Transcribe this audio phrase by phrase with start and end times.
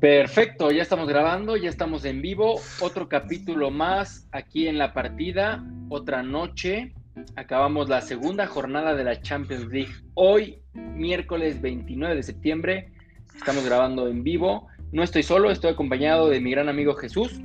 [0.00, 2.60] Perfecto, ya estamos grabando, ya estamos en vivo.
[2.80, 6.92] Otro capítulo más aquí en la partida, otra noche.
[7.34, 9.94] Acabamos la segunda jornada de la Champions League.
[10.12, 12.92] Hoy, miércoles 29 de septiembre,
[13.34, 14.68] estamos grabando en vivo.
[14.92, 17.40] No estoy solo, estoy acompañado de mi gran amigo Jesús.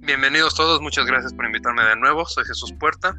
[0.00, 2.24] Bienvenidos todos, muchas gracias por invitarme de nuevo.
[2.24, 3.14] Soy Jesús Puerta.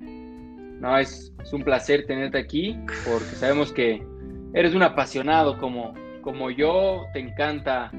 [0.00, 4.06] No, es, es un placer tenerte aquí porque sabemos que
[4.52, 5.94] eres un apasionado como,
[6.28, 7.90] como yo, te encanta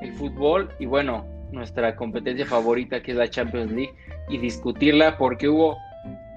[0.00, 3.94] el fútbol y bueno, nuestra competencia favorita que es la Champions League
[4.28, 5.76] y discutirla porque hubo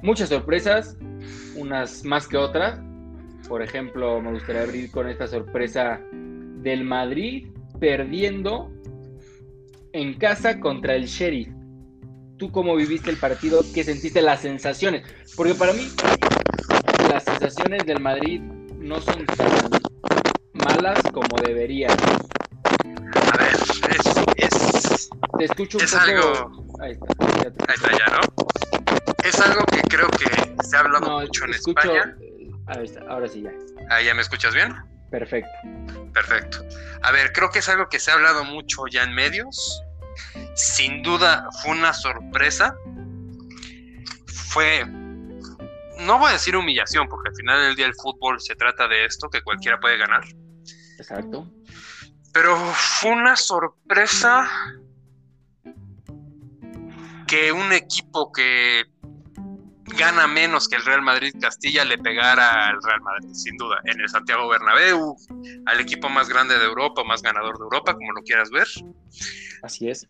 [0.04, 0.96] muchas sorpresas,
[1.56, 2.80] unas más que otras.
[3.48, 7.48] Por ejemplo, me gustaría abrir con esta sorpresa del Madrid
[7.80, 8.72] perdiendo
[9.94, 11.50] en casa contra el Sheriff.
[12.38, 13.62] ¿Tú cómo viviste el partido?
[13.74, 15.02] ¿Qué sentiste las sensaciones?
[15.36, 15.88] Porque para mí
[17.10, 19.26] las sensaciones del Madrid no son
[20.66, 21.92] malas como deberían.
[21.92, 23.54] A ver,
[23.90, 24.18] es.
[24.38, 26.04] es Te escucho un Es poco.
[26.04, 27.08] algo- Ahí está.
[27.44, 28.48] ya te- ahí está ya, ¿no?
[29.24, 32.16] Es algo que creo que se ha hablado No, mucho en escucho- España.
[32.22, 33.52] eh, Ahí está, ahora sí ya.
[33.90, 34.76] Ahí ya me escuchas bien.
[35.10, 35.50] Perfecto.
[36.14, 36.60] Perfecto.
[37.02, 39.82] A ver, creo que es algo que se ha hablado mucho ya en medios.
[40.56, 42.76] Sin duda fue una sorpresa.
[44.52, 48.88] Fue, no voy a decir humillación, porque al final del día el fútbol se trata
[48.88, 50.24] de esto, que cualquiera puede ganar.
[51.00, 51.48] Exacto.
[52.34, 54.48] Pero fue una sorpresa
[57.28, 58.86] que un equipo que
[59.98, 64.00] gana menos que el Real Madrid Castilla le pegara al Real Madrid, sin duda, en
[64.00, 65.16] el Santiago Bernabéu,
[65.66, 68.68] al equipo más grande de Europa, más ganador de Europa, como lo quieras ver,
[69.64, 70.08] Así es.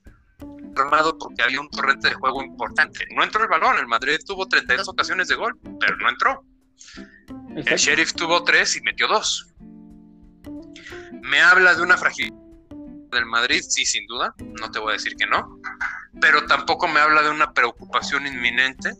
[0.75, 3.05] armado porque había un torrente de juego importante.
[3.15, 6.43] No entró el balón, el Madrid tuvo 32 ocasiones de gol, pero no entró.
[7.55, 7.77] El.
[7.77, 9.48] Sheriff tuvo tres y metió dos.
[11.29, 12.35] Me habla de una fragilidad
[13.11, 15.59] del Madrid, sí, sin duda, no te voy a decir que no,
[16.21, 18.93] pero tampoco me habla de una preocupación inminente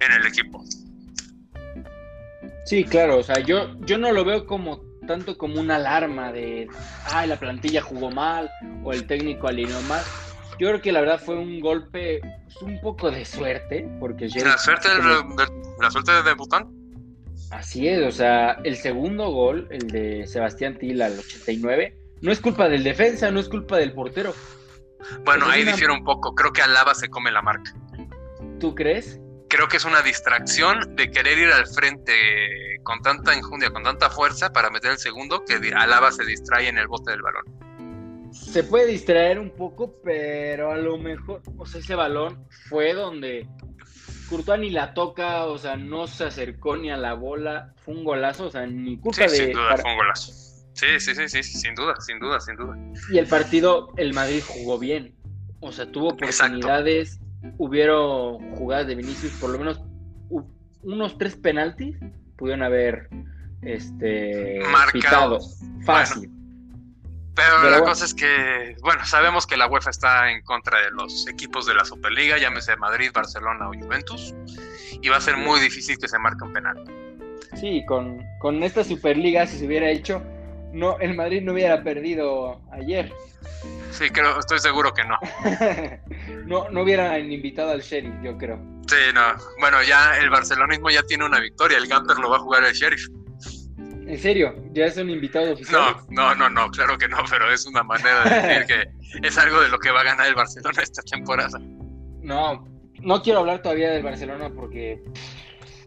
[0.00, 0.64] en el equipo.
[2.64, 6.68] Sí, claro, o sea, yo, yo no lo veo como tanto como una alarma de,
[7.06, 8.50] ay, la plantilla jugó mal
[8.84, 10.04] o el técnico alineó mal.
[10.58, 14.56] Yo creo que la verdad fue un golpe, pues, un poco de suerte, porque La
[14.58, 15.02] suerte, del-
[15.80, 16.81] la suerte de debutante.
[17.52, 22.40] Así es, o sea, el segundo gol, el de Sebastián Tila al 89, no es
[22.40, 24.34] culpa del defensa, no es culpa del portero.
[25.24, 26.34] Bueno, Es ahí una- difiere un poco.
[26.34, 27.72] Creo que Alaba se come la marca.
[28.58, 29.20] ¿Tú crees?
[29.48, 32.12] Creo que es una distracción de querer ir al frente
[32.84, 36.78] con tanta injundia, con tanta fuerza para meter el segundo, que Alaba se distrae en
[36.78, 37.44] el bote del balón.
[38.32, 43.46] Se puede distraer un poco, pero a lo mejor, o sea, ese balón fue donde
[44.32, 48.02] Courtois ni la toca, o sea, no se acercó ni a la bola, fue un
[48.04, 49.44] golazo, o sea, ni culpa Sí, de...
[49.44, 50.32] sin duda, para- fue un golazo.
[50.74, 52.76] Sí, sí, sí, sí, sin duda, sin duda, sin duda.
[53.12, 55.14] Y el partido, el Madrid jugó bien,
[55.60, 56.56] o sea, tuvo Exacto.
[56.56, 57.20] oportunidades,
[57.58, 59.80] hubieron jugadas de Vinicius, por lo menos
[60.82, 61.96] unos tres penaltis
[62.36, 63.08] pudieron haber
[63.60, 64.92] este, Marcado.
[64.92, 65.38] pitado
[65.84, 66.30] fácil.
[67.34, 67.86] Pero, Pero la bueno.
[67.86, 71.74] cosa es que, bueno, sabemos que la UEFA está en contra de los equipos de
[71.74, 74.34] la Superliga, llámese Madrid, Barcelona o Juventus,
[75.00, 76.84] y va a ser muy difícil que se marque un penal.
[77.58, 80.22] Sí, con, con esta Superliga, si se hubiera hecho,
[80.72, 83.12] no, el Madrid no hubiera perdido ayer.
[83.90, 85.18] Sí, creo, estoy seguro que no.
[86.46, 88.58] no, no hubieran invitado al Sheriff, yo creo.
[88.88, 89.34] Sí, no.
[89.60, 92.72] Bueno, ya el barcelonismo ya tiene una victoria, el Gamper lo va a jugar el
[92.72, 93.08] Sheriff.
[94.12, 95.96] En serio, ya es un invitado oficial.
[96.10, 99.38] No, no, no, no, claro que no, pero es una manera de decir que es
[99.38, 101.58] algo de lo que va a ganar el Barcelona esta temporada.
[102.20, 102.62] No,
[103.00, 105.02] no quiero hablar todavía del Barcelona porque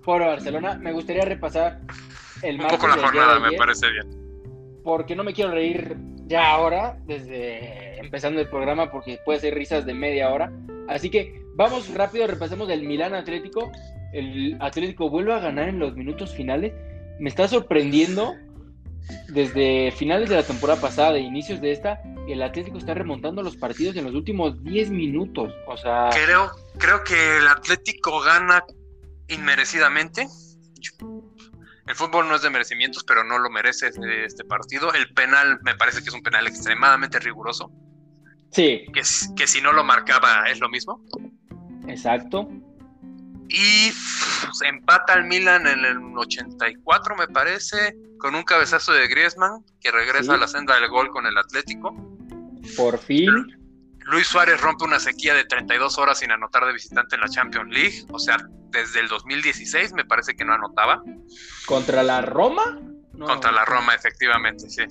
[0.03, 0.73] pobre Barcelona.
[0.73, 1.81] Me gustaría repasar
[2.41, 4.81] el Un poco la jornada, me parece bien.
[4.83, 9.85] Porque no me quiero reír ya ahora, desde empezando el programa, porque puede ser risas
[9.85, 10.51] de media hora.
[10.87, 13.71] Así que vamos rápido, repasemos el Milán Atlético.
[14.13, 16.73] El Atlético vuelve a ganar en los minutos finales.
[17.19, 18.35] Me está sorprendiendo
[19.29, 23.55] desde finales de la temporada pasada, e inicios de esta, el Atlético está remontando los
[23.55, 25.53] partidos en los últimos 10 minutos.
[25.67, 28.63] O sea, Creo, creo que el Atlético gana
[29.27, 30.27] inmerecidamente.
[31.87, 34.91] El fútbol no es de merecimientos, pero no lo merece este, este partido.
[34.93, 37.71] El penal me parece que es un penal extremadamente riguroso,
[38.51, 39.01] sí, que,
[39.35, 41.03] que si no lo marcaba es lo mismo.
[41.87, 42.49] exacto.
[43.49, 43.91] Y
[44.53, 49.91] se empata el Milan en el 84, me parece, con un cabezazo de Griezmann, que
[49.91, 50.31] regresa Sí.
[50.31, 51.93] a la senda del gol con el Atlético.
[52.75, 53.29] Por fin.
[54.07, 57.71] Luis Suárez rompe una sequía de 32 horas sin anotar de visitante en la Champions
[57.73, 58.05] League.
[58.11, 58.37] O sea,
[58.69, 61.01] desde el 2016 me parece que no anotaba.
[61.65, 62.79] ¿Contra la Roma?
[63.13, 63.25] No.
[63.25, 64.83] Contra la Roma, efectivamente, sí.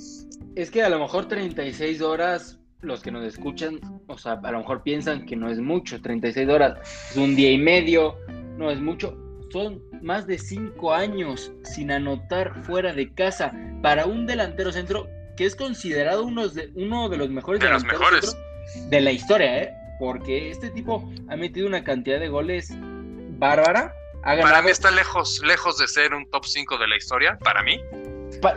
[0.57, 3.79] Es que a lo mejor 36 horas, los que nos escuchan,
[4.09, 6.79] o sea, a lo mejor piensan que no es mucho, 36 horas,
[7.11, 8.17] es un día y medio,
[8.57, 9.17] no es mucho.
[9.53, 13.53] Son más de 5 años sin anotar fuera de casa
[13.83, 17.85] para un delantero centro que es considerado uno de, uno de los mejores de los
[17.85, 18.37] mejores
[18.89, 19.75] de la historia, ¿eh?
[19.99, 22.73] Porque este tipo ha metido una cantidad de goles
[23.39, 23.95] bárbara.
[24.23, 27.81] Para mí está lejos, lejos de ser un top 5 de la historia, para mí.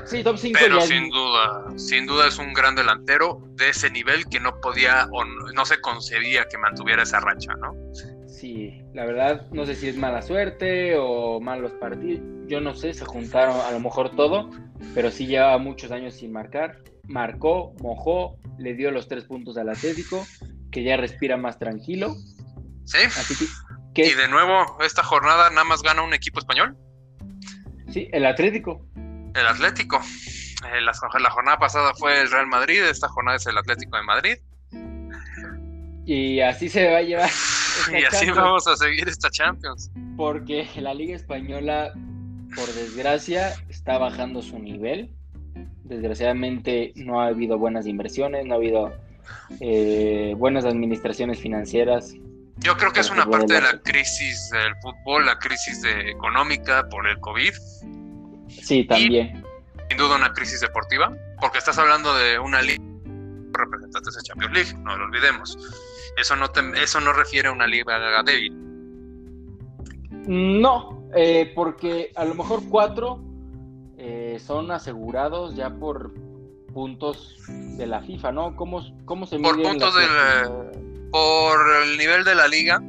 [0.06, 4.26] sí, top 5 Pero sin duda, sin duda es un gran delantero de ese nivel
[4.30, 7.76] que no podía o no, se concebía que mantuviera esa racha, ¿no?
[8.38, 12.24] Sí, la verdad, no sé si es mala suerte o malos partidos.
[12.46, 14.52] Yo no sé, se juntaron a lo mejor todo,
[14.94, 16.78] pero sí llevaba muchos años sin marcar.
[17.06, 20.24] Marcó, mojó, le dio los tres puntos al Atlético,
[20.72, 22.16] que ya respira más tranquilo.
[22.86, 23.00] Sí.
[23.96, 26.78] Y de nuevo, esta jornada nada más gana un equipo español.
[27.92, 28.86] Sí, el Atlético.
[29.34, 30.00] El Atlético.
[30.72, 30.94] Eh, la,
[31.32, 34.38] jornada pasada fue el Real Madrid, esta jornada es el Atlético de Madrid.
[36.08, 37.30] Y así se va a llevar.
[37.92, 39.92] Y así vamos a seguir esta Champions.
[40.16, 41.94] Porque la Liga Española,
[42.56, 45.12] por desgracia, está bajando su nivel.
[45.84, 48.94] Desgraciadamente no ha habido buenas inversiones, no ha habido
[49.60, 52.16] eh, buenas administraciones financieras
[52.60, 56.88] yo creo que es una parte de la crisis del fútbol, la crisis de económica
[56.90, 57.54] por el COVID.
[58.50, 59.44] Sí, también.
[59.90, 62.84] sin duda una crisis deportiva, porque estás hablando de una liga
[63.52, 65.58] representantes de Champions League, no lo olvidemos.
[66.16, 68.54] Eso no, eso no refiere a una liga débil.
[70.28, 73.22] No, eh, porque a lo mejor cuatro
[73.98, 76.14] eh, son asegurados ya por
[76.74, 78.56] puntos de la FIFA, ¿no?
[78.56, 80.78] ¿Cómo, cómo se Por puntos de
[81.12, 82.82] por el nivel de la liga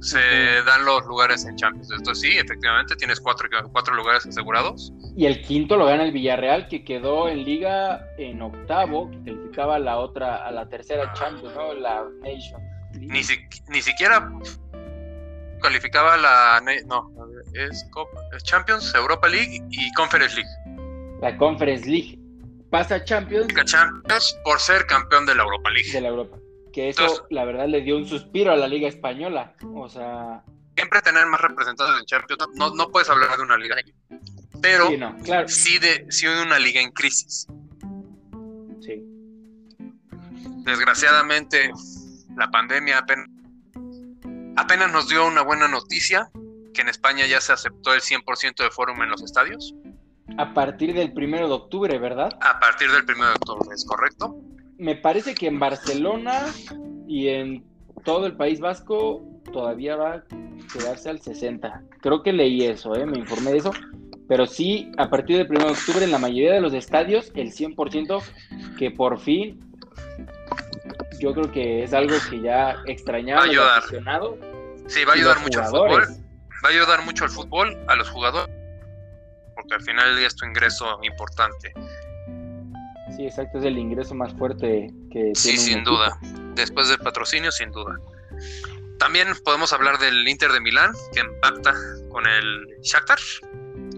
[0.00, 0.20] se
[0.64, 1.90] dan los lugares en Champions.
[1.90, 4.92] Entonces sí, efectivamente tienes cuatro, cuatro lugares asegurados.
[5.18, 9.74] Y el quinto lo gana el Villarreal, que quedó en liga en octavo, que calificaba
[9.74, 11.74] a la otra, a la tercera Champions, ¿no?
[11.74, 12.62] La Nation.
[12.92, 13.20] Ni,
[13.68, 14.30] ni siquiera
[15.60, 17.10] calificaba la no,
[17.52, 17.84] es
[18.44, 21.18] Champions, Europa League y Conference League.
[21.20, 22.16] La Conference League.
[22.70, 23.52] Pasa Champions.
[23.64, 25.90] Champions por ser campeón de la Europa League.
[25.90, 26.38] De la Europa
[26.72, 29.54] que eso la verdad le dio un suspiro a la liga española.
[29.74, 30.44] O sea...
[30.78, 33.74] Siempre tener más representantes en Champions, no, no puedes hablar de una liga,
[34.62, 34.88] pero
[35.48, 37.48] sí, de, sí de una liga en crisis.
[38.80, 39.02] Sí.
[40.64, 41.72] Desgraciadamente,
[42.36, 43.28] la pandemia apenas,
[44.56, 46.30] apenas nos dio una buena noticia,
[46.72, 49.74] que en España ya se aceptó el 100% de fórum en los estadios.
[50.36, 52.30] A partir del primero de octubre, ¿verdad?
[52.40, 54.40] A partir del primero de octubre, es correcto
[54.78, 56.46] me parece que en Barcelona
[57.06, 57.64] y en
[58.04, 60.24] todo el País Vasco todavía va a
[60.72, 61.82] quedarse al 60.
[62.00, 63.06] Creo que leí eso, ¿eh?
[63.06, 63.72] me informé de eso.
[64.28, 67.50] Pero sí, a partir del 1 de octubre en la mayoría de los estadios, el
[67.50, 68.22] 100%
[68.78, 69.58] que por fin,
[71.18, 73.44] yo creo que es algo que ya extrañaba.
[73.44, 73.82] Ayudar.
[74.86, 76.02] Sí, va a ayudar mucho al fútbol.
[76.64, 78.54] Va a ayudar mucho al fútbol, a los jugadores,
[79.54, 81.72] porque al final es tu ingreso importante.
[83.16, 86.18] Sí, exacto, es el ingreso más fuerte que Sí, sin duda.
[86.54, 87.96] Después del patrocinio, sin duda.
[88.98, 91.74] También podemos hablar del Inter de Milán, que empata
[92.10, 93.18] con el Shakhtar.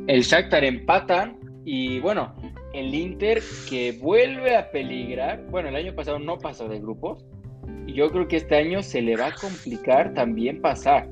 [0.07, 2.35] El Shakhtar empata y bueno,
[2.73, 5.43] el Inter que vuelve a peligrar.
[5.51, 7.25] Bueno, el año pasado no pasó de grupos
[7.87, 11.09] y yo creo que este año se le va a complicar también pasar,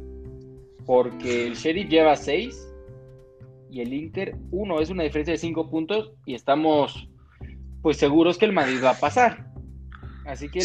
[0.87, 2.68] porque el Sheriff lleva seis
[3.71, 7.09] y el Inter uno, es una diferencia de cinco puntos y estamos
[7.83, 9.47] pues seguro es que el Madrid va a pasar.
[10.26, 10.61] Así que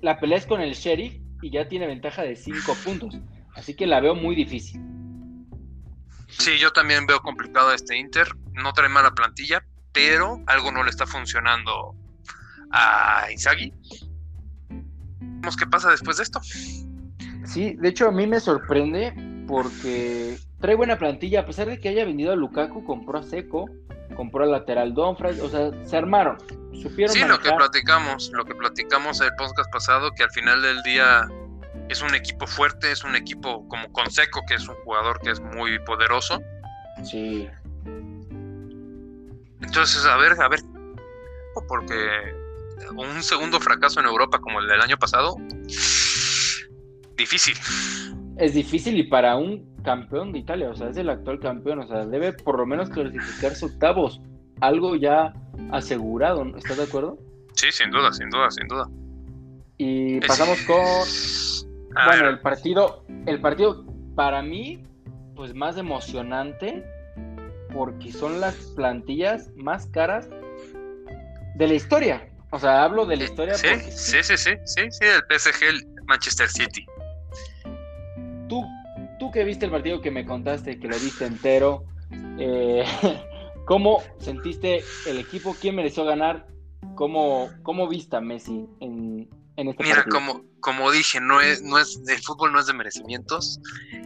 [0.00, 3.18] la, Pelea, es con el Sheriff y ya tiene ventaja de 5 puntos.
[3.54, 4.80] Así que la veo muy difícil.
[6.28, 8.26] Sí, yo también veo complicado a este Inter.
[8.54, 11.94] No trae mala plantilla, pero algo no le está funcionando
[12.70, 13.74] a Inzaghi.
[15.20, 16.40] Vemos qué pasa después de esto.
[17.44, 19.12] Sí, de hecho a mí me sorprende
[19.46, 23.68] porque trae buena plantilla, a pesar de que haya vendido a Lukaku, compró a Seco,
[24.14, 26.38] compró al lateral Donfray, o sea, se armaron,
[26.80, 27.14] supieron.
[27.14, 31.28] Sí, lo que platicamos, lo que platicamos el podcast pasado, que al final del día
[31.88, 35.40] es un equipo fuerte, es un equipo como Conseco, que es un jugador que es
[35.40, 36.40] muy poderoso.
[37.02, 37.48] Sí.
[39.60, 40.60] Entonces, a ver, a ver,
[41.68, 42.34] porque
[42.96, 45.36] un segundo fracaso en Europa como el del año pasado,
[47.16, 47.56] difícil.
[48.36, 51.86] Es difícil y para un campeón de Italia, o sea, es el actual campeón, o
[51.86, 54.20] sea, debe por lo menos clasificarse octavos,
[54.60, 55.32] algo ya
[55.70, 57.18] asegurado, ¿estás de acuerdo?
[57.52, 58.88] Sí, sin duda, sin duda, sin duda.
[59.78, 64.84] Y pasamos con, bueno, el partido, el partido para mí,
[65.36, 66.84] pues más emocionante,
[67.72, 70.28] porque son las plantillas más caras
[71.56, 72.28] de la historia.
[72.50, 73.54] O sea, hablo de la historia.
[73.54, 76.86] Sí, sí, sí, sí, sí, sí, el PSG, el Manchester City.
[79.34, 81.84] Que viste el partido que me contaste, que lo viste entero,
[82.38, 82.84] eh,
[83.66, 85.56] ¿cómo sentiste el equipo?
[85.60, 86.46] ¿Quién mereció ganar?
[86.94, 91.80] ¿Cómo, cómo viste a Messi en, en este Mira, como, como dije, no es, no
[91.80, 93.58] es, el fútbol no es de merecimientos.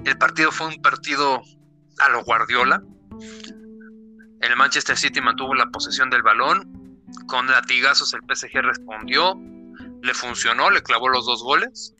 [0.06, 1.42] El partido fue un partido
[1.98, 2.82] a lo Guardiola.
[4.40, 7.04] El Manchester City mantuvo la posesión del balón.
[7.26, 9.38] Con latigazos el PSG respondió.
[10.00, 11.94] Le funcionó, le clavó los dos goles.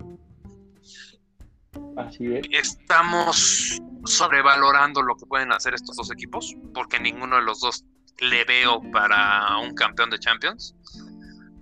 [1.96, 2.46] Así es.
[2.50, 7.84] Estamos sobrevalorando lo que pueden hacer estos dos equipos, porque ninguno de los dos
[8.20, 10.74] le veo para un campeón de Champions.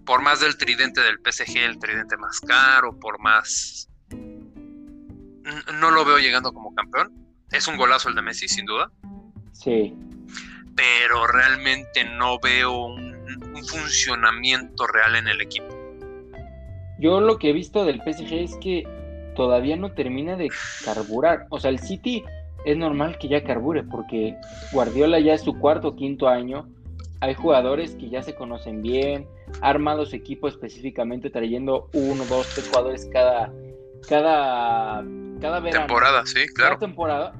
[0.04, 3.88] Por más del tridente del PSG, el tridente más caro, por más...
[5.80, 7.12] No lo veo llegando como campeón.
[7.50, 8.90] Es un golazo el de Messi, sin duda.
[9.52, 9.94] Sí.
[10.74, 13.14] Pero realmente no veo un,
[13.54, 15.68] un funcionamiento real en el equipo.
[16.98, 18.84] Yo lo que he visto del PSG es que
[19.36, 20.50] todavía no termina de
[20.84, 21.46] carburar.
[21.50, 22.24] O sea, el City
[22.64, 24.36] es normal que ya carbure porque
[24.72, 26.68] Guardiola ya es su cuarto o quinto año.
[27.20, 29.26] Hay jugadores que ya se conocen bien,
[29.62, 33.52] ha armado su equipo específicamente trayendo uno, dos, tres jugadores cada,
[34.08, 35.04] cada,
[35.40, 35.86] cada verano.
[35.86, 36.76] Temporada, sí, claro.
[36.76, 37.32] Cada temporada,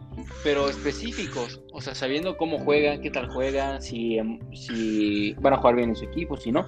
[0.42, 5.56] pero específicos, o sea, sabiendo cómo juegan, qué tal juegan, si, em, si van a
[5.58, 6.66] jugar bien en su equipo, si no.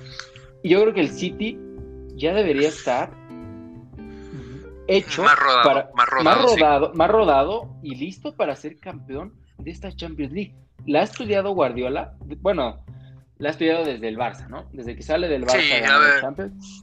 [0.62, 1.58] Y yo creo que el City
[2.16, 3.10] ya debería estar
[4.88, 6.60] hecho Más rodado, para, más rodado, más sí.
[6.60, 10.54] rodado, más rodado y listo para ser campeón de esta Champions League.
[10.86, 12.84] La ha estudiado Guardiola, bueno,
[13.38, 14.68] la ha estudiado desde el Barça, ¿no?
[14.72, 16.20] Desde que sale del Barça Sí, a ver.
[16.20, 16.82] Champions.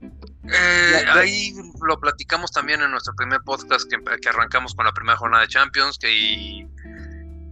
[0.00, 1.52] Eh, ahí
[1.86, 5.48] lo platicamos también en nuestro primer podcast que, que arrancamos con la primera jornada de
[5.48, 6.66] Champions, que y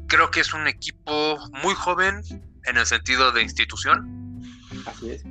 [0.07, 2.23] creo que es un equipo muy joven
[2.65, 4.41] en el sentido de institución
[4.87, 5.25] Así es.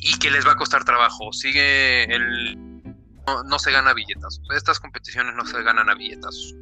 [0.00, 1.32] y que les va a costar trabajo.
[1.32, 2.58] Sigue el...
[3.26, 4.40] No, no se gana billetas.
[4.54, 6.54] Estas competiciones no se ganan a billetas.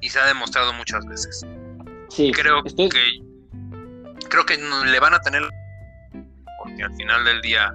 [0.00, 1.44] Y se ha demostrado muchas veces.
[2.10, 3.20] Sí, Creo estoy- que
[4.28, 5.42] creo que le van a tener
[6.62, 7.72] porque al final del día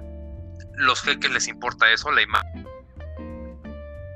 [0.76, 2.66] los jeques les importa eso, la imagen.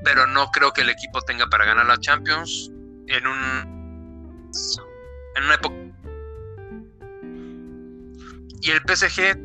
[0.05, 2.71] Pero no creo que el equipo tenga para ganar la Champions
[3.09, 4.51] en un
[5.37, 5.75] en una época
[8.63, 9.37] y el PSG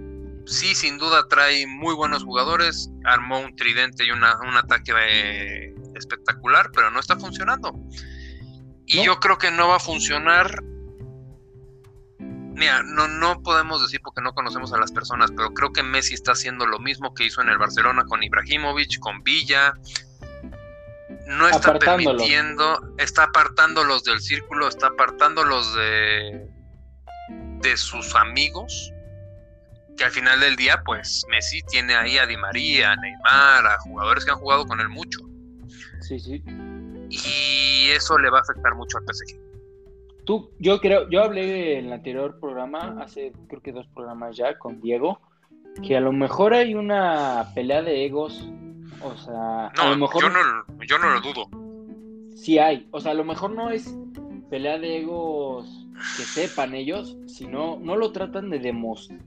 [0.46, 5.76] sí sin duda trae muy buenos jugadores, armó un tridente y una- un ataque eh,
[5.96, 7.74] espectacular, pero no está funcionando.
[8.86, 9.04] Y No.
[9.04, 10.64] yo creo que no va a funcionar
[12.54, 16.14] Mira, no, no podemos decir porque no conocemos a las personas, pero creo que Messi
[16.14, 19.74] está haciendo lo mismo que hizo en el Barcelona con Ibrahimovic, con Villa.
[21.26, 26.46] No está permitiendo, está apartándolos del círculo, está apartándolos de,
[27.62, 28.92] de sus amigos.
[29.98, 33.78] Que al final del día, pues Messi tiene ahí a Di María, a Neymar, a
[33.80, 35.20] jugadores que han jugado con él mucho.
[36.02, 36.44] sí, sí.
[37.10, 39.38] Y eso le va a afectar mucho al PSG.
[40.26, 44.58] Tú, yo creo, yo hablé en el anterior programa, hace creo que dos programas ya,
[44.58, 45.20] con Diego,
[45.86, 48.48] que a lo mejor hay una pelea de egos,
[49.02, 51.50] o sea, a lo No, mejor yo no, yo no lo dudo.
[52.36, 53.94] sí hay, o sea, a lo mejor no es
[54.50, 59.20] pelea de egos que sepan ellos, sino no lo tratan de demostrar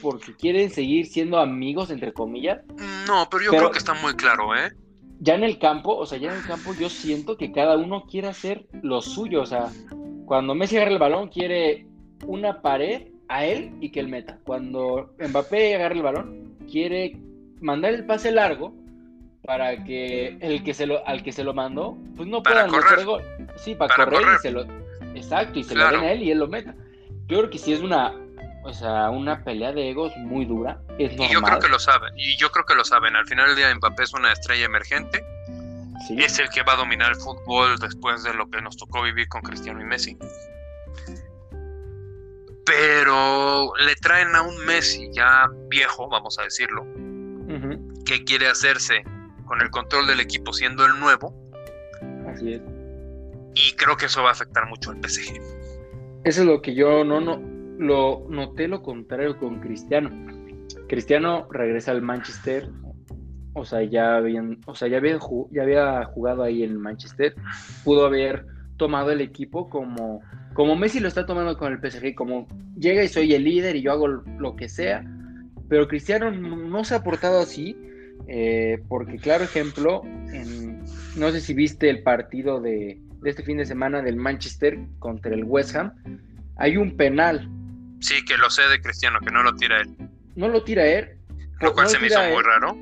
[0.00, 2.60] porque quieren seguir siendo amigos, entre comillas.
[3.06, 4.72] No, pero yo Pero- creo que está muy claro, ¿eh?
[5.20, 8.04] Ya en el campo, o sea, ya en el campo yo siento que cada uno
[8.10, 9.70] quiere hacer lo suyo, o sea,
[10.26, 11.86] cuando Messi agarra el balón quiere
[12.26, 14.38] una pared a él y que él meta.
[14.44, 17.18] Cuando Mbappé agarra el balón quiere
[17.60, 18.74] mandar el pase largo
[19.44, 22.82] para que el que se lo al que se lo mandó pues no Para puedan
[22.82, 23.04] correr.
[23.04, 23.22] gol.
[23.56, 24.36] Sí, para, Para correr, correr.
[24.38, 24.62] y se lo
[25.14, 25.96] exacto y se Claro.
[25.98, 26.74] lo den a él y él lo meta.
[27.28, 28.12] Yo creo que sí es una
[28.64, 31.30] o sea, una pelea de egos muy dura, es normal.
[31.30, 32.12] Y yo creo que lo saben.
[32.16, 33.16] Y yo creo que lo saben.
[33.16, 35.24] Al final del día Mbappé es una estrella emergente.
[36.06, 36.16] Sí.
[36.18, 39.28] Es el que va a dominar el fútbol después de lo que nos tocó vivir
[39.28, 40.16] con Cristiano y Messi.
[42.64, 46.86] Pero le traen a un Messi ya viejo, vamos a decirlo,
[48.04, 49.04] que quiere hacerse
[49.46, 51.34] con el control del equipo siendo el nuevo.
[52.28, 52.62] Así es.
[53.54, 55.34] Y creo que eso va a afectar mucho al PSG.
[56.24, 57.51] Eso es lo que yo no, no
[57.82, 60.10] lo noté lo contrario con Cristiano.
[60.88, 62.68] Cristiano regresa al Manchester,
[63.54, 65.18] o sea, ya habían, o sea, ya había,
[66.04, 67.34] jugado ahí en Manchester,
[67.84, 68.46] pudo haber
[68.76, 70.20] tomado el equipo como,
[70.54, 72.46] como Messi lo está tomando con el PSG, como
[72.78, 75.04] llega y soy el líder y yo hago lo que sea,
[75.68, 77.76] pero Cristiano no se ha portado así,
[78.28, 80.82] eh, porque claro ejemplo, en-
[81.16, 85.44] no sé si viste el partido de este fin de semana del Manchester contra el
[85.44, 85.92] West Ham,
[86.56, 87.48] hay un penal,
[88.02, 89.88] Sí, que lo sé de Cristiano, que no lo tira él.
[90.34, 91.16] no lo tira él.
[91.60, 92.76] Lo cual se me hizo muy raro.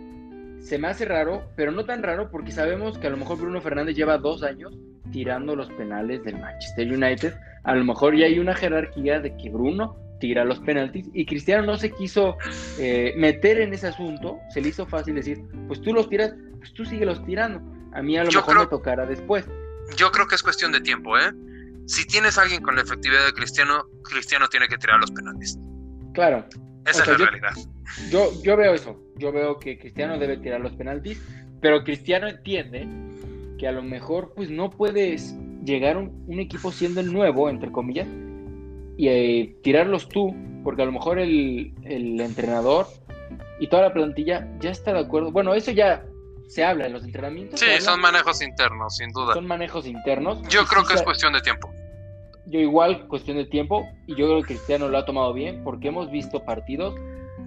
[0.62, 3.61] Se me hace raro, pero no tan raro porque sabemos que a lo mejor Bruno
[3.61, 4.75] Fernández lleva dos años
[5.12, 7.35] tirando los penales del Manchester United.
[7.65, 11.67] A lo mejor ya hay una jerarquía de que Bruno tira los penaltis y Cristiano
[11.67, 12.37] no se quiso
[12.79, 16.73] eh, meter en ese asunto, se le hizo fácil decir, pues tú los tiras, pues
[16.73, 17.61] tú los tirando.
[17.93, 19.45] A mí a lo mejor me tocará después.
[19.97, 21.33] Yo creo que es cuestión de tiempo, ¿eh?
[21.90, 25.59] Si tienes a alguien con la efectividad de Cristiano, Cristiano tiene que tirar los penaltis.
[26.14, 26.47] Claro.
[26.87, 27.50] Esa es la realidad.
[28.12, 28.97] Yo, yo veo eso.
[29.16, 31.20] Yo veo que Cristiano debe tirar los penaltis,
[31.61, 32.87] pero Cristiano entiende
[33.59, 37.73] que a lo mejor pues no puedes llegar un, un equipo siendo el nuevo, entre
[37.73, 38.06] comillas,
[38.97, 40.32] y eh, tirarlos tú,
[40.62, 42.87] porque a lo mejor el, el, entrenador
[43.59, 45.32] y toda la plantilla ya está de acuerdo.
[45.32, 46.04] Bueno, eso ya
[46.47, 47.59] se habla en los entrenamientos.
[47.59, 49.35] Sí, son manejos internos, sin duda.
[49.35, 50.40] Son manejos internos.
[50.49, 51.68] Yo creo que es cuestión de tiempo.
[52.47, 55.88] Yo igual, cuestión de tiempo, y yo creo que Cristiano lo ha tomado bien, porque
[55.88, 56.94] hemos visto partidos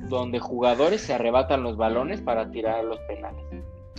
[0.09, 3.43] donde jugadores se arrebatan los balones para tirar los penales.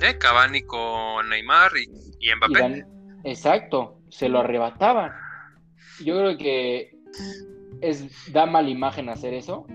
[0.00, 0.18] ¿Eh?
[0.18, 2.84] Cavani con Neymar y, Mbappé.
[3.24, 5.12] exacto, se lo arrebataban.
[6.04, 6.94] Yo creo que
[7.80, 9.66] es da mala imagen hacer eso.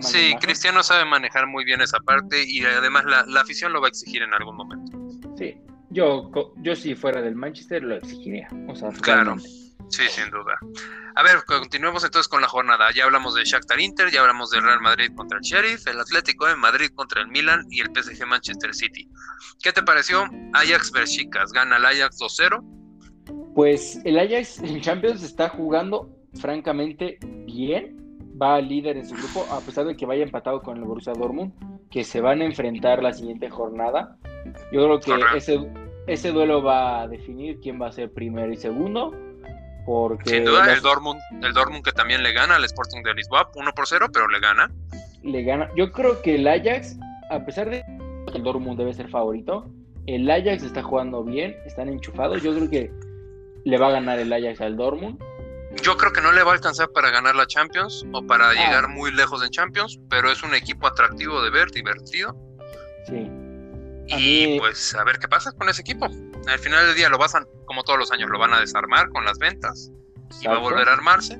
[0.00, 3.90] sí, Cristiano sabe manejar muy bien esa parte y además la, afición lo va a
[3.90, 4.98] exigir en algún momento.
[5.36, 5.56] Sí,
[5.90, 8.48] yo, yo si fuera del Manchester lo exigiría.
[8.68, 9.36] O sea, claro.
[9.90, 10.58] Sí, sin duda.
[11.16, 12.90] A ver, continuemos entonces con la jornada.
[12.94, 16.46] Ya hablamos de Shakhtar Inter, ya hablamos del Real Madrid contra el Sheriff, el Atlético
[16.46, 19.08] de Madrid contra el Milan y el PSG Manchester City.
[19.60, 20.24] ¿Qué te pareció?
[20.52, 23.52] Ajax Chicas, ¿Gana el Ajax 2-0?
[23.54, 27.96] Pues el Ajax en Champions está jugando francamente bien.
[28.40, 31.52] Va líder en su grupo, a pesar de que vaya empatado con el Borussia Dortmund,
[31.90, 34.16] que se van a enfrentar la siguiente jornada.
[34.72, 35.58] Yo creo que ese,
[36.06, 39.12] ese duelo va a definir quién va a ser primero y segundo
[39.84, 43.50] porque Sin duda, el, Dortmund, el Dortmund que también le gana al Sporting de Lisboa,
[43.54, 44.70] 1 por 0, pero le gana.
[45.22, 45.70] Le gana.
[45.76, 46.96] Yo creo que el Ajax,
[47.30, 47.82] a pesar de
[48.30, 49.70] que el Dortmund debe ser favorito,
[50.06, 52.42] el Ajax está jugando bien, están enchufados.
[52.42, 52.90] Yo creo que
[53.64, 55.18] le va a ganar el Ajax al Dortmund.
[55.82, 58.54] Yo creo que no le va a alcanzar para ganar la Champions o para ah.
[58.54, 62.36] llegar muy lejos en Champions, pero es un equipo atractivo de ver, divertido.
[63.06, 63.30] Sí.
[64.08, 66.08] Y pues a ver qué pasa con ese equipo.
[66.46, 69.08] Al final del día lo vas a, como todos los años, lo van a desarmar
[69.10, 69.90] con las ventas
[70.40, 71.38] y va a volver a armarse.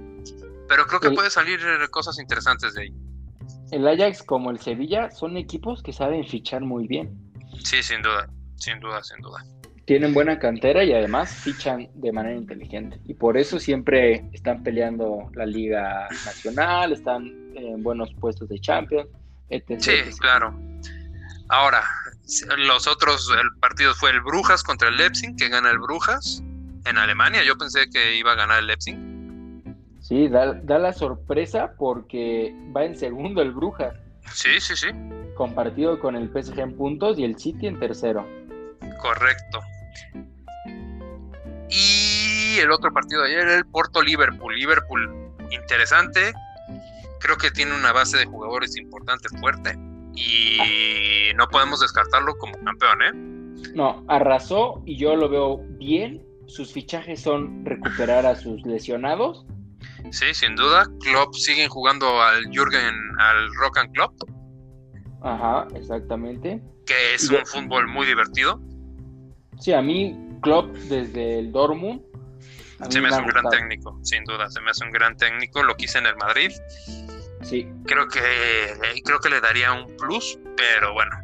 [0.69, 1.59] Pero creo que puede salir
[1.91, 2.95] cosas interesantes de ahí.
[3.73, 7.11] El Ajax como el Sevilla son equipos que saben fichar muy bien.
[7.65, 9.45] Sí, sin duda, sin duda, sin duda.
[9.87, 13.01] Tienen buena cantera y además fichan de manera inteligente.
[13.07, 19.09] Y por eso siempre están peleando la Liga Nacional, están en buenos puestos de Champions,
[19.49, 19.81] etc.
[19.81, 20.55] Sí, claro.
[21.49, 21.83] Ahora,
[22.59, 26.43] los otros el partido fue el Brujas contra el Leipzig, que gana el Brujas
[26.85, 27.43] en Alemania.
[27.45, 28.97] Yo pensé que iba a ganar el Leipzig.
[30.01, 33.95] Sí, da, la sorpresa porque va en segundo el Brujas.
[34.33, 34.89] Sí, sí, sí.
[35.37, 38.27] Compartido con el PSG en puntos y el City en tercero.
[39.01, 39.61] Correcto.
[41.69, 44.55] Y el otro partido de ayer, el Porto-Liverpool.
[44.55, 46.33] Liverpool, interesante.
[47.21, 49.79] Creo que tiene una base de jugadores importante, fuerte
[50.15, 53.13] y no podemos descartarlo como campeón, ¿eh?
[53.75, 56.27] No, arrasó y yo lo veo bien.
[56.47, 59.47] Sus fichajes son recuperar a sus lesionados.
[60.11, 60.87] Sí, sin duda.
[61.01, 64.15] Klopp siguen jugando al Jürgen, al Rock and Klopp.
[65.23, 66.61] Ajá, exactamente.
[66.87, 68.61] Que es un fútbol muy divertido.
[69.61, 72.03] Sí, a mí Klopp desde el Dortmund.
[72.89, 74.51] Se me hace un gran técnico, sin duda.
[74.51, 75.63] Se me hace un gran técnico.
[75.63, 76.51] Lo quise en el Madrid
[77.43, 77.67] Sí.
[77.87, 78.21] Creo que,
[79.05, 81.17] creo que le daría un plus, pero bueno,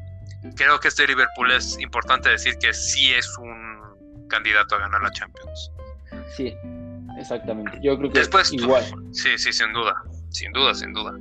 [0.55, 5.11] creo que este Liverpool es importante decir que sí es un candidato a ganar la
[5.11, 5.73] Champions.
[6.37, 6.55] Sí,
[7.19, 7.79] exactamente.
[7.83, 8.85] Yo creo que Después, igual.
[9.13, 10.03] Sí, sí, sin duda.
[10.31, 11.15] Sin duda, sin duda.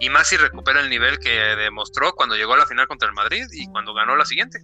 [0.00, 3.14] Y más si recupera el nivel que demostró cuando llegó a la final contra el
[3.14, 4.60] Madrid y cuando ganó la siguiente.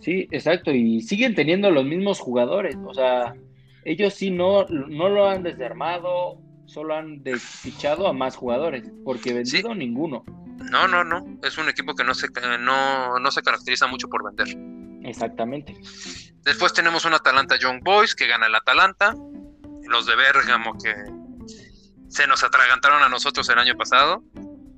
[0.00, 0.70] Sí, exacto.
[0.70, 2.76] Y siguen teniendo los mismos jugadores.
[2.86, 3.34] O sea,
[3.84, 6.38] ellos sí no, no lo han desarmado
[6.70, 10.24] solo han fichado a más jugadores, porque vendido ninguno.
[10.70, 11.38] No, no, no.
[11.42, 12.28] Es un equipo que no se,
[12.60, 14.56] no, no se caracteriza mucho por vender.
[15.02, 15.74] Exactamente.
[16.42, 19.14] Después tenemos un Atalanta Young Boys que gana el Atalanta.
[19.82, 20.94] Los de Bérgamo que
[22.08, 24.22] se nos atragantaron a nosotros el año pasado.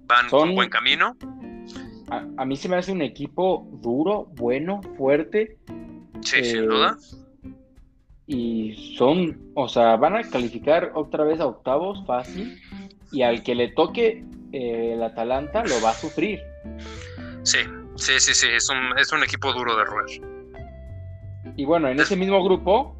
[0.07, 1.16] Van con buen camino.
[2.11, 5.59] A, a, mí se me hace un equipo duro, bueno, fuerte.
[6.22, 6.96] Sí, sin duda
[8.32, 12.58] y son, o sea, van a calificar otra vez a octavos fácil
[13.10, 16.40] y al que le toque eh, el Atalanta lo va a sufrir.
[17.42, 17.58] Sí,
[17.96, 20.20] sí, sí, sí, es un, es un equipo duro de roer.
[21.56, 22.96] Y bueno, en ese mismo grupo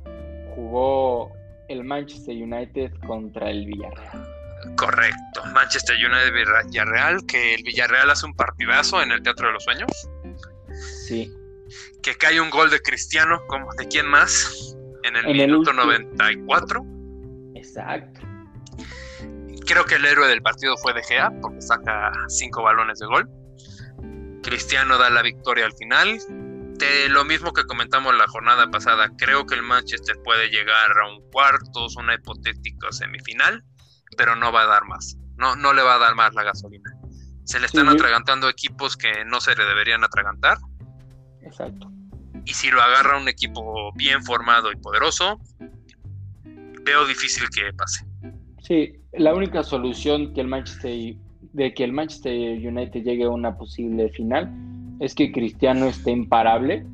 [0.55, 1.33] jugó
[1.69, 4.29] el Manchester United contra el Villarreal.
[4.77, 5.45] Correcto.
[5.55, 9.91] Manchester United Villarreal, que el Villarreal hace un partidazo en el Teatro de los Sueños.
[11.07, 11.33] Sí.
[12.03, 14.77] Que cae un gol de Cristiano, como ¿de quién más?
[15.03, 16.85] En el minuto 94.
[17.55, 18.21] Exacto.
[19.67, 23.29] Creo que el héroe del partido fue De Gea, porque saca cinco balones de gol.
[24.43, 26.19] Cristiano da la victoria al final.
[26.79, 31.09] De lo mismo que comentamos la jornada pasada, creo que el Manchester puede llegar a
[31.09, 33.63] un cuartos, una hipotética semifinal,
[34.17, 35.17] pero no va a dar más.
[35.37, 36.91] No, no le va a dar más la gasolina.
[37.45, 40.59] Se le están atragantando equipos que no se le deberían atragantar.
[41.43, 41.91] Exacto.
[42.45, 45.41] Y si lo agarra un equipo bien formado y poderoso,
[46.83, 48.05] veo difícil que pase.
[48.63, 51.17] Sí, la única solución que el Manchester
[51.53, 54.51] de que el Manchester United llegue a una posible final
[55.01, 56.87] es que Cristiano esté imparable.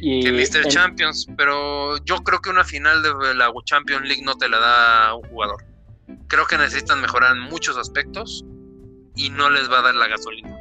[0.00, 0.68] Y que Mr.
[0.68, 5.14] Champions, pero yo creo que una final de la Champions League no te la da
[5.14, 5.64] un jugador.
[6.26, 8.44] Creo que necesitan mejorar en muchos aspectos
[9.14, 10.54] y no les va a dar la gasolina.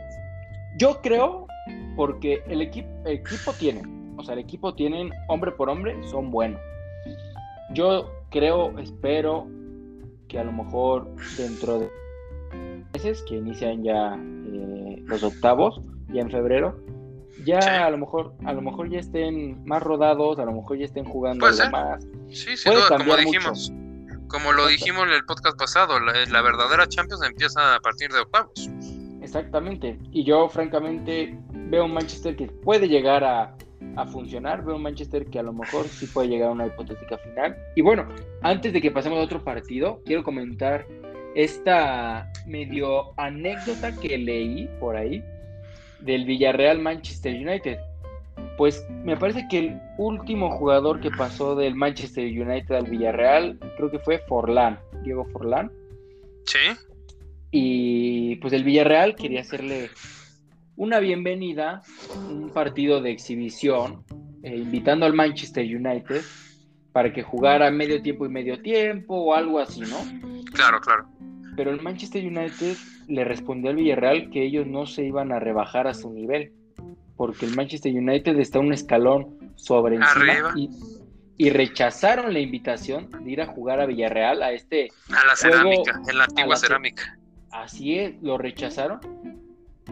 [0.77, 1.47] Yo creo
[1.95, 6.59] porque el equipo, equipo tienen, o sea, el equipo tienen hombre por hombre, son buenos.
[7.73, 9.47] Yo creo, espero
[10.27, 11.89] que a lo mejor dentro de
[12.93, 16.79] meses que inician ya eh, los octavos, ya en febrero,
[17.45, 20.85] ya a lo mejor a lo mejor ya estén más rodados, a lo mejor ya
[20.85, 22.03] estén jugando algo más.
[22.29, 23.71] Sí, sí, como dijimos.
[24.27, 28.67] Como lo dijimos en el podcast pasado, la, verdadera Champions empieza a partir de octavos.
[29.21, 29.99] Exactamente.
[30.11, 31.37] Y yo francamente
[31.73, 33.57] veo un Manchester que puede llegar a,
[33.95, 37.17] a funcionar, veo un Manchester que a lo mejor sí puede llegar a una hipotética
[37.17, 37.57] final.
[37.75, 38.07] Y bueno,
[38.43, 40.85] antes de que pasemos a otro partido, quiero comentar
[41.33, 45.23] esta medio anécdota que leí por ahí
[46.01, 47.79] del Villarreal Manchester United.
[48.55, 53.89] Pues me parece que el último jugador que pasó del Manchester United al Villarreal creo
[53.89, 55.71] que fue Forlán, Diego Forlán.
[56.45, 56.59] Sí.
[57.49, 59.89] Y pues el Villarreal quería hacerle
[60.75, 61.81] una bienvenida,
[62.29, 64.03] un partido de exhibición,
[64.41, 66.21] eh, invitando al Manchester United
[66.91, 69.97] para que jugara medio tiempo y medio tiempo o algo así, ¿no?
[70.53, 71.07] Claro, claro.
[71.55, 72.75] Pero el Manchester United
[73.07, 76.51] le respondió al Villarreal que ellos no se iban a rebajar a su nivel,
[77.15, 80.69] porque el Manchester United está un escalón sobre encima y,
[81.37, 86.01] y, rechazaron la invitación de ir a jugar a Villarreal a este a la cerámica,
[86.07, 87.17] en la antigua cerámica.
[87.51, 88.99] Así es, lo rechazaron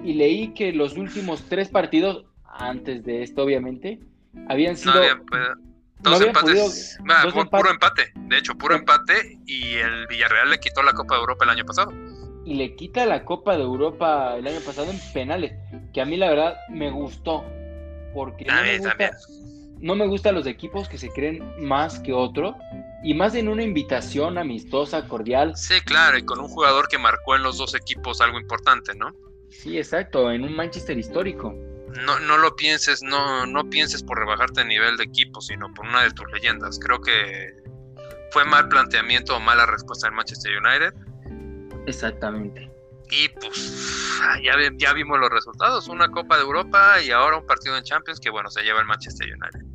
[0.03, 3.99] y leí que los últimos tres partidos antes de esto, obviamente,
[4.47, 5.01] habían sido
[6.03, 6.97] Dos empates.
[7.51, 8.11] puro empate.
[8.15, 9.39] De hecho, puro empate.
[9.45, 11.93] Y el Villarreal le quitó la Copa de Europa el año pasado.
[12.43, 15.53] Y le quita la Copa de Europa el año pasado en penales.
[15.93, 17.45] Que a mí la verdad me gustó.
[18.13, 19.11] Porque no, me gusta,
[19.79, 22.55] no me gustan los equipos que se creen más que otros.
[23.03, 25.55] Y más en una invitación amistosa, cordial.
[25.55, 26.17] Sí, claro.
[26.17, 29.13] Y con un jugador que marcó en los dos equipos algo importante, ¿no?
[29.51, 30.31] Sí, exacto.
[30.31, 31.53] En un Manchester histórico
[31.99, 35.85] no, no lo pienses, no, no pienses por rebajarte a nivel de equipo, sino por
[35.85, 36.79] una de tus leyendas.
[36.79, 37.53] Creo que
[38.31, 40.93] fue mal planteamiento o mala respuesta del Manchester United.
[41.87, 42.71] Exactamente.
[43.09, 47.77] Y pues ya, ya vimos los resultados, una Copa de Europa y ahora un partido
[47.77, 49.65] en Champions que bueno, se lleva el Manchester United.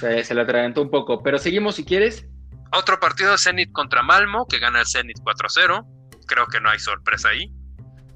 [0.00, 2.26] Se, se lo atragantó un poco, pero seguimos si quieres.
[2.72, 5.86] Otro partido Zenit contra Malmo, que gana el Zenit 4-0.
[6.26, 7.52] Creo que no hay sorpresa ahí.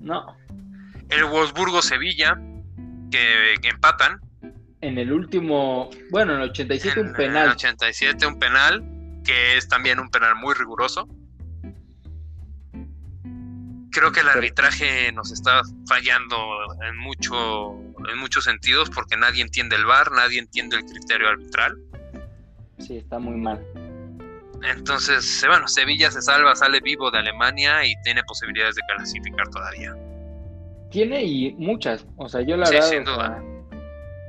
[0.00, 0.36] No.
[1.08, 2.38] El Wolfsburgo-Sevilla,
[3.10, 4.20] que, empatan.
[4.80, 7.36] En el último, bueno, en el 87 un penal.
[7.36, 8.84] En el 87 un penal,
[9.24, 11.08] que es también un penal muy riguroso.
[13.90, 16.36] Creo que el arbitraje nos está fallando
[16.82, 17.72] en, mucho,
[18.10, 21.78] en muchos sentidos porque nadie entiende el VAR, nadie entiende el criterio arbitral.
[22.78, 23.64] Sí, está muy mal.
[24.62, 29.94] Entonces, bueno, Sevilla se salva, sale vivo de Alemania y tiene posibilidades de clasificar todavía.
[30.90, 32.06] Tiene y muchas.
[32.16, 33.42] O sea, yo la verdad.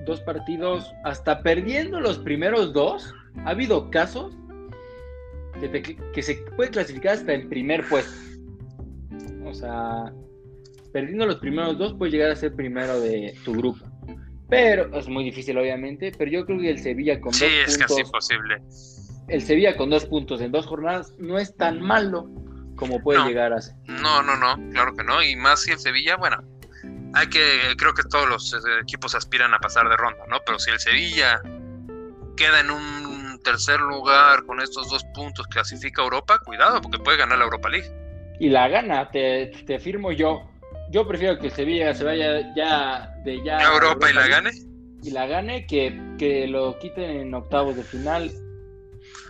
[0.06, 3.14] dos partidos, hasta perdiendo los primeros dos,
[3.46, 4.36] ha habido casos
[6.14, 8.12] que, se puede clasificar hasta el primer puesto.
[9.46, 10.12] O sea,
[10.92, 13.86] perdiendo los primeros dos, puedes llegar a ser primero de tu grupo.
[14.50, 16.12] Pero es muy difícil, obviamente.
[16.18, 17.66] Pero yo creo que el Sevilla con dos puntos.
[17.66, 18.62] Sí, es casi imposible.
[19.28, 22.30] El Sevilla con dos puntos en dos jornadas no es tan malo
[22.78, 23.76] como puede llegar a ser.
[23.86, 25.22] No, no, no, claro que no.
[25.22, 26.42] Y más si el Sevilla, bueno,
[27.14, 30.40] hay que, creo que todos los eh, equipos aspiran a pasar de ronda, ¿no?
[30.46, 31.42] Pero si el Sevilla
[32.38, 37.40] queda en un tercer lugar con estos dos puntos, clasifica Europa, cuidado, porque puede ganar
[37.40, 37.92] la Europa League.
[38.40, 40.50] Y la gana, te, te afirmo yo.
[40.92, 43.58] Yo prefiero que Sevilla se vaya ya de ya.
[43.58, 44.52] ¿A Europa, y la gane?
[45.04, 48.32] Y la gane que, que lo quiten en octavos de final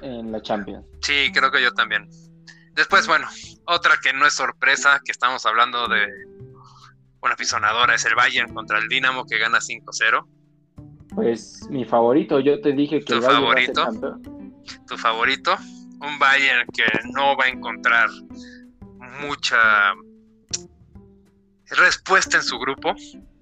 [0.01, 0.85] en la Champions.
[1.01, 2.07] Sí, creo que yo también.
[2.77, 3.27] Después, bueno,
[3.65, 6.07] Otra que no es sorpresa, que estamos hablando de
[7.21, 10.25] una pisonadora, es el Bayern contra el Dinamo que gana 5-0.
[11.13, 13.81] Pues mi favorito, yo te dije que ¿Tu el Bayern favorito?
[13.81, 14.55] va a ser campeón.
[14.87, 15.57] tu favorito.
[15.99, 18.09] Un Bayern que no va a encontrar
[19.21, 19.57] mucha
[21.71, 22.93] respuesta en su grupo,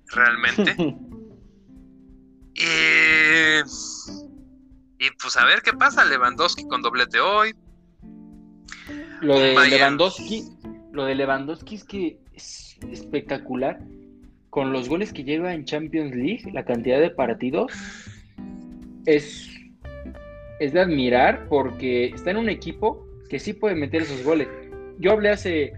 [0.07, 0.75] realmente.
[2.55, 3.59] y,
[4.97, 6.05] y pues a ver qué pasa.
[6.05, 7.53] Lewandowski con doblete hoy.
[9.25, 9.79] Lo de Bayern.
[9.79, 10.43] Lewandowski,
[10.91, 13.79] lo de Lewandowski es que es espectacular.
[14.51, 17.73] Con los goles que lleva en Champions League, la cantidad de partidos
[19.05, 19.49] es,
[20.59, 24.47] es de admirar porque está en un equipo que sí puede meter esos goles.
[24.99, 25.73] Yo hablé hace,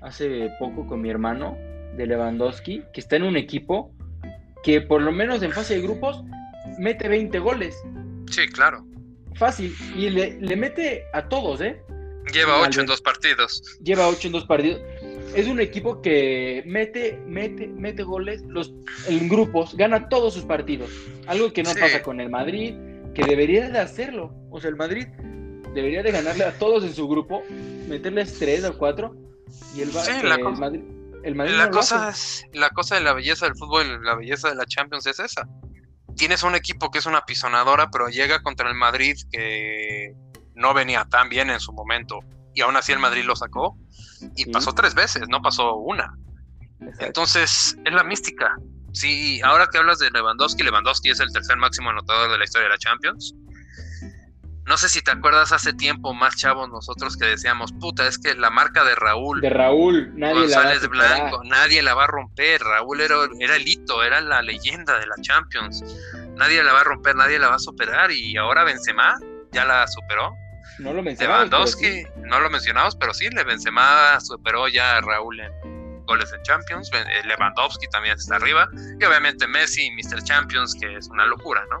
[0.00, 1.56] hace poco con mi hermano
[1.96, 3.92] de Lewandowski, que está en un equipo
[4.64, 6.24] que por lo menos en fase de grupos
[6.78, 7.80] mete 20 goles.
[8.30, 8.84] Sí, claro.
[9.34, 9.72] Fácil.
[9.94, 11.80] Y le, le mete a todos, ¿eh?
[12.32, 12.60] Lleva.
[12.60, 13.62] 8 en dos partidos.
[13.82, 14.80] lleva 8 en dos partidos.
[15.34, 18.72] Es un equipo que mete, mete, mete goles los,
[19.08, 20.90] en grupos, gana todos sus partidos.
[21.26, 21.80] Algo que no Sí.
[21.80, 22.74] pasa con el Madrid,
[23.14, 24.32] que debería de hacerlo.
[24.50, 25.06] O sea, el Madrid
[25.74, 27.42] debería de ganarle a todos en su grupo,
[27.88, 29.14] meterles 3 o 4.
[29.74, 30.80] Y el, Sí, la el Madrid,
[31.22, 34.48] el Madrid La no cosa, es, la cosa de la belleza del fútbol, la belleza
[34.48, 35.46] de la Champions es esa.
[36.16, 40.14] Tienes un equipo que es una pisonadora, pero llega contra el Madrid que
[40.56, 42.18] no venía tan bien en su momento.
[42.54, 43.76] Y aún así el Madrid lo sacó.
[44.34, 46.14] Y pasó tres veces, no pasó una.
[46.80, 47.04] Exacto.
[47.06, 48.56] Entonces, es la mística.
[48.92, 52.68] Sí, ahora que hablas de Lewandowski, Lewandowski es el tercer máximo anotador de la historia
[52.68, 53.34] de la Champions.
[54.64, 58.34] No sé si te acuerdas hace tiempo, más chavos nosotros que decíamos, puta, es que
[58.34, 60.88] la marca de Raúl, De Raúl, nadie la va a González.
[60.88, 62.62] Blanco, nadie la va a romper.
[62.62, 65.84] Raúl era, era el hito, era la leyenda de la Champions.
[66.34, 68.10] Nadie la va a romper, nadie la va a superar.
[68.10, 69.14] Y ahora Benzema
[69.52, 70.34] ya la superó.
[70.78, 71.50] No lo mencionamos.
[71.50, 72.06] Lewandowski, sí.
[72.18, 75.52] no lo mencionamos, pero sí, le Benzema superó ya a Raúl en
[76.06, 76.90] goles en Champions.
[76.92, 78.68] Eh, Lewandowski también está arriba.
[79.00, 80.22] Y obviamente Messi, Mr.
[80.22, 81.78] Champions, que es una locura, ¿no?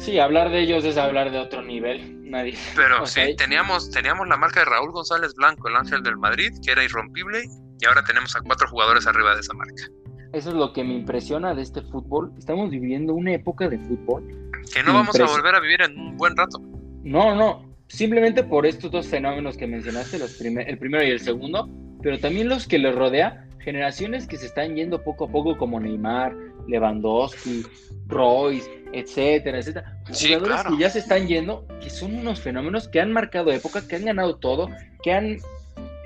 [0.00, 2.28] Sí, hablar de ellos es hablar de otro nivel.
[2.28, 2.56] Nadie.
[2.76, 6.72] Pero sí, teníamos, teníamos la marca de Raúl González Blanco, el ángel del Madrid, que
[6.72, 7.44] era irrompible.
[7.80, 9.84] Y ahora tenemos a cuatro jugadores arriba de esa marca.
[10.32, 12.32] Eso es lo que me impresiona de este fútbol.
[12.36, 16.16] Estamos viviendo una época de fútbol Que no vamos a volver a vivir en un
[16.16, 16.58] buen rato.
[17.04, 21.20] No, no, simplemente por estos dos fenómenos que mencionaste, los primer- el primero y el
[21.20, 21.68] segundo,
[22.02, 25.80] pero también los que les rodea, generaciones que se están yendo poco a poco como
[25.80, 26.34] Neymar,
[26.68, 27.64] Lewandowski,
[28.06, 29.98] Royce, etcétera, etcétera.
[30.12, 30.70] Sí, Jugadores claro.
[30.76, 34.04] que ya se están yendo, que son unos fenómenos que han marcado época, que han
[34.04, 34.68] ganado todo,
[35.02, 35.38] que han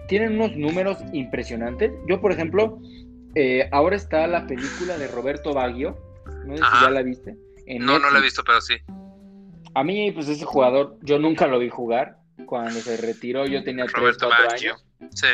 [0.09, 1.93] tienen unos números impresionantes.
[2.09, 2.81] Yo, por ejemplo,
[3.37, 5.97] eh, ahora está la película de Roberto Baggio,
[6.47, 7.37] no sé si ya la viste.
[7.67, 8.75] en No, no lo he visto, pero sí.
[9.75, 12.19] A mí, pues ese jugador, yo nunca lo vi jugar.
[12.47, 14.75] Cuando se retiró, yo tenía 3, Roberto 4 Baggio.
[14.75, 15.15] años.
[15.15, 15.29] Sí.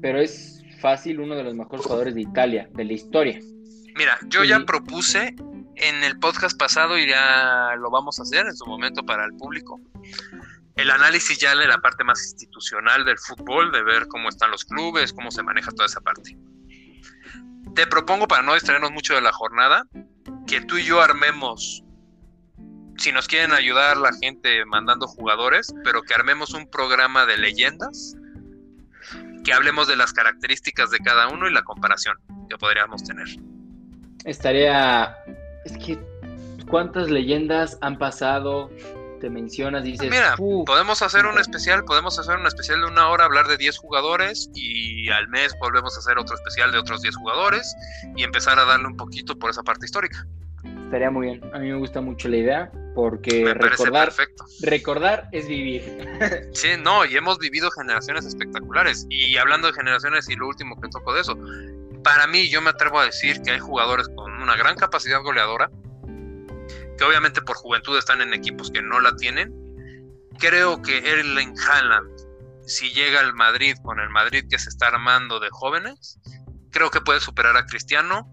[0.00, 3.38] Pero es fácil uno de los mejores jugadores de Italia, de la historia.
[3.94, 5.34] Mira, yo ya propuse
[5.76, 9.32] en el podcast pasado y ya lo vamos a hacer en su momento para el
[9.36, 9.80] público.
[10.76, 14.64] El análisis ya de la parte más institucional del fútbol, de ver cómo están los
[14.64, 16.36] clubes, cómo se maneja toda esa parte.
[17.74, 19.86] Te propongo, para no distraernos mucho de la jornada,
[20.46, 21.84] que tú y yo armemos,
[22.98, 28.16] si nos quieren ayudar la gente mandando jugadores, pero que armemos un programa de leyendas,
[29.44, 32.16] que hablemos de las características de cada uno y la comparación
[32.48, 33.28] que podríamos tener.
[34.24, 35.16] Estaría.
[35.64, 35.98] Es que.
[36.68, 38.70] ¿Cuántas leyendas han pasado?
[39.20, 40.10] Te mencionas, dices.
[40.10, 40.36] Mira.
[40.64, 44.50] Podemos hacer un especial, podemos hacer un especial de una hora, hablar de 10 jugadores
[44.54, 47.74] y al mes volvemos a hacer otro especial de otros 10 jugadores
[48.16, 50.26] y empezar a darle un poquito por esa parte histórica.
[50.84, 51.54] Estaría muy bien.
[51.54, 54.44] A mí me gusta mucho la idea porque Me recordar, perfecto.
[54.60, 55.82] recordar es vivir.
[56.52, 59.06] Sí, no, y hemos vivido generaciones espectaculares.
[59.08, 61.36] Y hablando de generaciones y lo último que toco de eso,
[62.04, 65.70] para mí yo me atrevo a decir que hay jugadores con una gran capacidad goleadora,
[66.98, 69.52] que obviamente por juventud están en equipos que no la tienen.
[70.38, 72.10] Creo que Erling Haaland,
[72.66, 76.18] si llega al Madrid con el Madrid que se está armando de jóvenes,
[76.70, 78.28] creo que puede superar a Cristiano.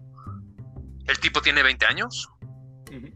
[1.06, 2.28] El tipo tiene 20 años,
[2.90, 3.08] Ujú.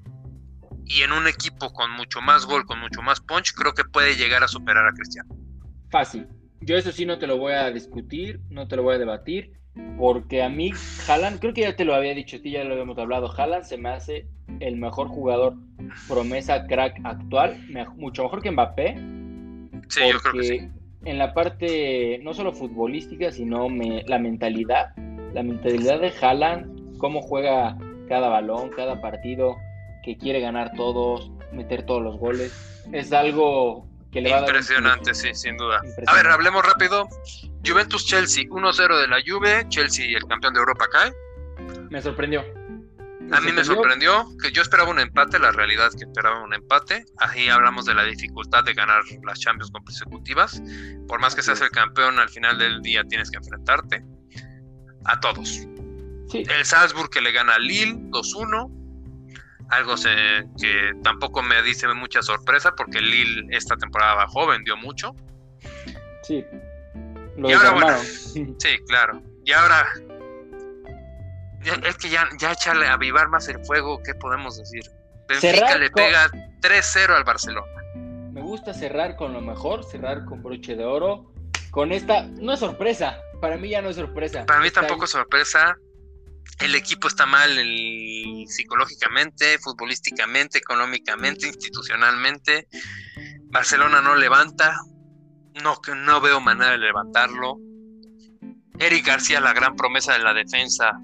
[0.86, 4.16] Y en un equipo con mucho más gol, con mucho más punch, creo que puede
[4.16, 5.34] llegar a superar a Cristiano.
[5.90, 6.26] Fácil.
[6.60, 9.52] Yo eso sí no te lo voy a discutir, no te lo voy a debatir,
[9.98, 10.72] porque a mí
[11.06, 13.64] Haaland, creo que ya te lo había dicho, a ti ya lo habíamos hablado, Haaland
[13.64, 14.26] se me hace
[14.60, 15.54] el mejor jugador
[16.08, 17.58] promesa crack actual,
[17.96, 18.96] mucho mejor que Mbappé,
[19.88, 20.68] Sí, yo creo que sí.
[21.04, 24.94] en la parte no solo futbolística, sino me- la mentalidad,
[25.32, 27.76] la mentalidad de Haaland, cómo juega
[28.08, 29.56] cada balón, cada partido,
[30.04, 32.52] que quiere ganar todos, meter todos los goles,
[32.92, 35.78] es algo que le va a dar Impresionante, sí, sin duda.
[35.78, 36.32] A ver, Impresionante.
[36.32, 37.08] hablemos rápido
[37.64, 41.12] Juventus-Chelsea, 1-0 de la Juve, Chelsea el campeón de Europa cae.
[41.90, 42.44] Me sorprendió.
[43.32, 46.52] A mí me sorprendió que yo esperaba un empate, la realidad es que esperaba un
[46.52, 47.06] empate.
[47.18, 50.62] Ahí hablamos de la dificultad de ganar las Champions consecutivas.
[51.08, 54.04] Por más que seas el campeón, al final del día tienes que enfrentarte
[55.06, 55.66] a todos.
[56.34, 58.73] El Salzburg que le gana al Lille 2-1.
[59.74, 59.96] Algo
[60.60, 65.14] que tampoco me dice mucha sorpresa porque Lille esta temporada bajó, vendió mucho.
[66.22, 66.44] Sí.
[67.36, 69.20] Lo y ahora, sí, claro.
[69.44, 69.84] Y ahora
[71.86, 74.82] es que ya, ya echarle a avivar más el fuego, ¿qué podemos decir?
[75.28, 77.72] Benfica le pega 3-0 al Barcelona.
[78.32, 81.32] Me gusta cerrar con lo mejor, cerrar con broche de oro.
[81.70, 84.46] Con esta, no es sorpresa, para mí ya no es sorpresa.
[84.46, 85.76] Para mí tampoco es sorpresa.
[86.60, 87.50] El equipo está mal
[88.46, 92.68] psicológicamente, futbolísticamente, económicamente, institucionalmente.
[93.50, 94.76] Barcelona no levanta,
[95.62, 97.58] no, no veo manera de levantarlo.
[98.78, 100.98] Eric García, la gran promesa de la defensa,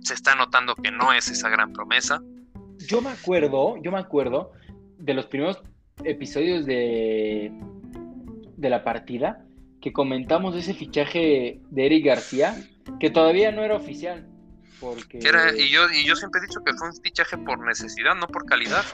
[0.00, 2.20] se está notando que no es esa gran promesa.
[2.86, 4.52] Yo me acuerdo, yo me acuerdo
[4.98, 5.62] de los primeros
[6.04, 7.52] episodios de,
[8.56, 9.44] de la partida
[9.80, 12.56] que comentamos ese fichaje de Eric García,
[12.98, 14.26] que todavía no era oficial.
[14.84, 15.18] Porque...
[15.18, 18.44] y, yo, y yo siempre he dicho que fue un fichaje por necesidad, no por
[18.44, 18.84] calidad.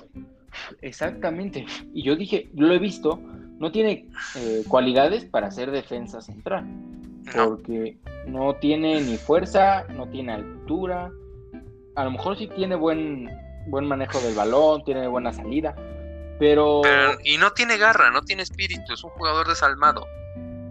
[0.82, 1.66] Exactamente.
[1.92, 3.20] Y yo dije, lo he visto,
[3.58, 6.66] no tiene eh, cualidades para ser defensa central.
[7.34, 11.10] Porque no tiene ni fuerza, no tiene altura.
[11.96, 13.28] A lo mejor sí tiene buen,
[13.66, 15.74] buen manejo del balón, tiene buena salida.
[16.38, 16.82] Pero...
[17.24, 20.06] Y no tiene garra, no tiene espíritu, es un jugador desalmado.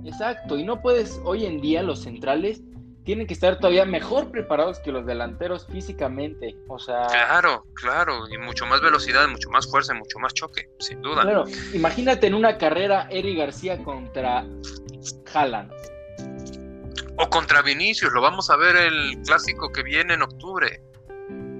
[0.03, 2.63] Exacto, y no puedes, hoy en día los centrales
[3.09, 6.55] tienen que estar todavía mejor preparados que los delanteros físicamente.
[6.67, 7.07] O sea.
[7.07, 11.23] Claro, claro, y mucho más velocidad, mucho más fuerza, mucho más choque, sin duda.
[11.23, 14.45] Claro, imagínate en una carrera Eric García contra
[15.33, 15.71] Haaland.
[17.17, 20.79] O contra Vinicius, lo vamos a ver el clásico que viene en octubre.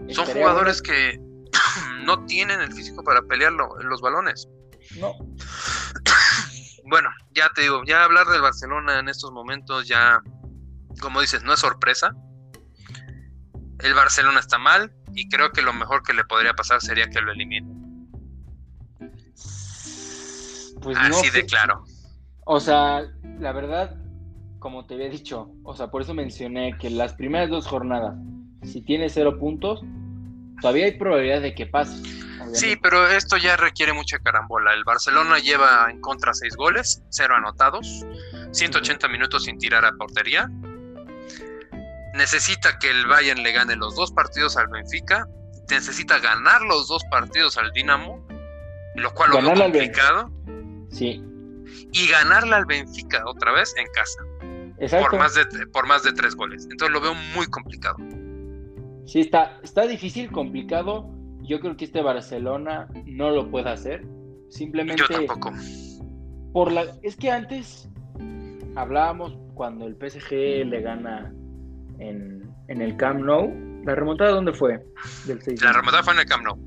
[0.09, 1.19] Son jugadores que
[2.03, 4.47] no tienen el físico para pelear los balones.
[4.99, 5.15] No.
[6.89, 10.23] Bueno, ya te digo, ya hablar del Barcelona en estos momentos ya,
[10.99, 12.15] como dices, no es sorpresa.
[13.79, 17.21] El Barcelona está mal y creo que lo mejor que le podría pasar sería que
[17.21, 17.67] lo elimine.
[20.81, 21.83] Pues Así de claro.
[22.45, 23.03] O sea,
[23.39, 23.95] la verdad,
[24.59, 28.15] como te había dicho, o sea, por eso mencioné que las primeras dos jornadas,
[28.63, 29.81] si tiene cero puntos,
[30.62, 32.01] todavía hay probabilidad de que pase.
[32.53, 34.73] Sí, pero esto ya requiere mucha carambola.
[34.73, 38.05] El Barcelona lleva en contra seis goles, cero anotados,
[38.51, 40.49] 180 minutos sin tirar a portería.
[42.19, 45.25] Necesita que el Bayern le gane los dos partidos al Benfica.
[45.71, 48.27] Necesita ganar los dos partidos al Dinamo,
[48.95, 50.29] lo cual lo veo complicado.
[50.91, 51.23] Sí.
[51.93, 54.19] Y ganarle al Benfica otra vez en casa.
[54.99, 56.67] Por más, de, por más de tres goles.
[56.69, 57.95] Entonces lo veo muy complicado.
[59.05, 61.10] Sí, está, está difícil, complicado.
[61.43, 64.05] Yo creo que este Barcelona no lo puede hacer.
[64.49, 65.01] Simplemente.
[65.01, 65.53] Yo tampoco.
[66.51, 67.88] Por la, es que antes
[68.75, 71.34] hablábamos cuando el PSG le gana
[71.99, 73.53] en, el Camp Nou.
[73.85, 74.83] ¿La remontada dónde fue?
[75.25, 76.57] Del la remontada fue en el Camp Nou.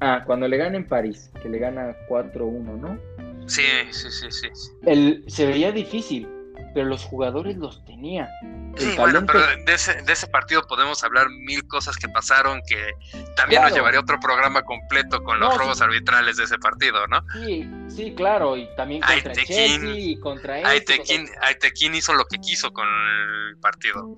[0.00, 2.98] Ah, cuando le gana en París, que le gana 4-1, ¿no?
[3.46, 4.48] Sí, sí, sí, sí.
[4.84, 6.28] El, se veía difícil,
[6.74, 8.28] pero los jugadores los tenía.
[8.76, 12.92] Sí, bueno, pero de ese, de ese, partido podemos hablar mil cosas que pasaron que
[13.34, 17.24] también nos llevaría otro programa completo con los robos arbitrales de ese partido, ¿no?
[17.32, 20.66] Sí, sí, claro, y también contra Chelsea y contra él.
[20.66, 24.14] Aitekin, hizo lo que quiso con el partido.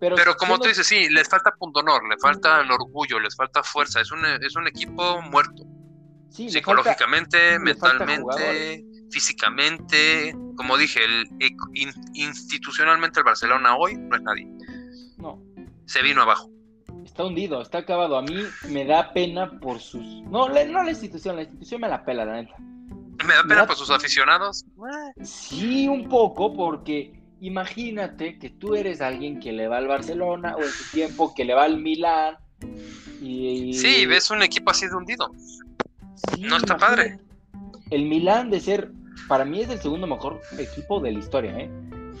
[0.00, 3.62] Pero, como tú dices, sí, les falta punto honor, le falta el orgullo, les falta
[3.62, 5.64] fuerza, es un, es un equipo muerto.
[6.30, 11.28] Psicológicamente, mentalmente físicamente, como dije, el,
[12.14, 14.46] institucionalmente el Barcelona hoy no es nadie.
[15.18, 15.42] No.
[15.86, 16.50] Se vino abajo.
[17.04, 18.16] Está hundido, está acabado.
[18.16, 20.02] A mí me da pena por sus...
[20.22, 22.54] No, no la institución, la institución me la pela, la neta.
[22.58, 24.64] ¿Me da pena por sus aficionados?
[25.22, 30.62] Sí, un poco, porque imagínate que tú eres alguien que le va al Barcelona o
[30.62, 32.36] en su tiempo que le va al Milán.
[33.20, 33.74] Y...
[33.74, 35.30] Sí, ves un equipo así de hundido.
[36.38, 37.18] no está padre.
[37.90, 38.92] El Milán de ser
[39.28, 41.70] para mí es el segundo mejor equipo de la historia, ¿eh?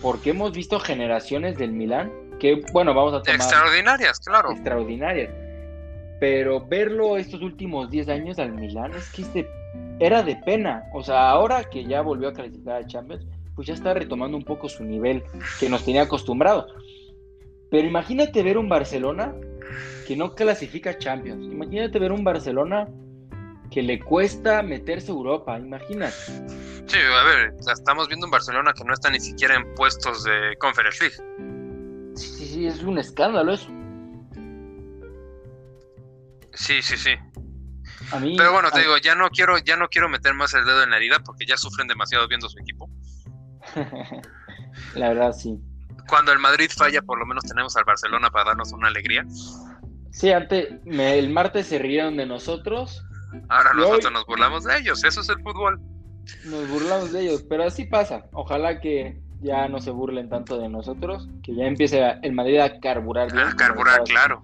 [0.02, 3.36] Porque hemos visto generaciones del Milán que, bueno, vamos a tomar...
[3.36, 4.52] Extraordinarias, claro.
[4.52, 5.30] Extraordinarias.
[6.18, 9.46] Pero verlo estos últimos 10 años al Milán es que
[9.98, 10.84] era de pena.
[10.92, 13.26] O sea, ahora que ya volvió a calificar a Champions,
[13.60, 15.22] pues ya está retomando un poco su nivel
[15.58, 16.72] que nos tenía acostumbrados.
[17.70, 19.34] Pero imagínate ver un Barcelona
[20.06, 21.44] que no clasifica Champions.
[21.44, 22.88] Imagínate ver un Barcelona
[23.70, 26.14] que le cuesta meterse a Europa, imagínate.
[26.86, 30.56] Sí, a ver, estamos viendo un Barcelona que no está ni siquiera en puestos de
[30.58, 32.14] Conference League.
[32.16, 33.68] Sí, sí, sí, es un escándalo eso.
[36.54, 37.10] Sí, sí, sí.
[38.10, 40.54] A mí, Pero bueno, te a- digo, ya no quiero, ya no quiero meter más
[40.54, 42.79] el dedo en la herida porque ya sufren demasiado viendo su equipo.
[44.94, 45.58] la verdad sí.
[46.08, 49.24] Cuando el Madrid falla, por lo menos tenemos al Barcelona para darnos una alegría.
[50.10, 53.04] Sí, antes, me- el martes se rieron de nosotros,
[53.48, 55.80] Ahora nosotros hoy- nos burlamos de ellos, eso es el fútbol.
[56.44, 58.26] nos burlamos de ellos, pero así pasa.
[58.32, 62.78] Ojalá que ya no se burlen tanto de nosotros, que ya empiece el Madrid a
[62.80, 63.46] carburar bien.
[63.46, 64.42] A carburar, claro.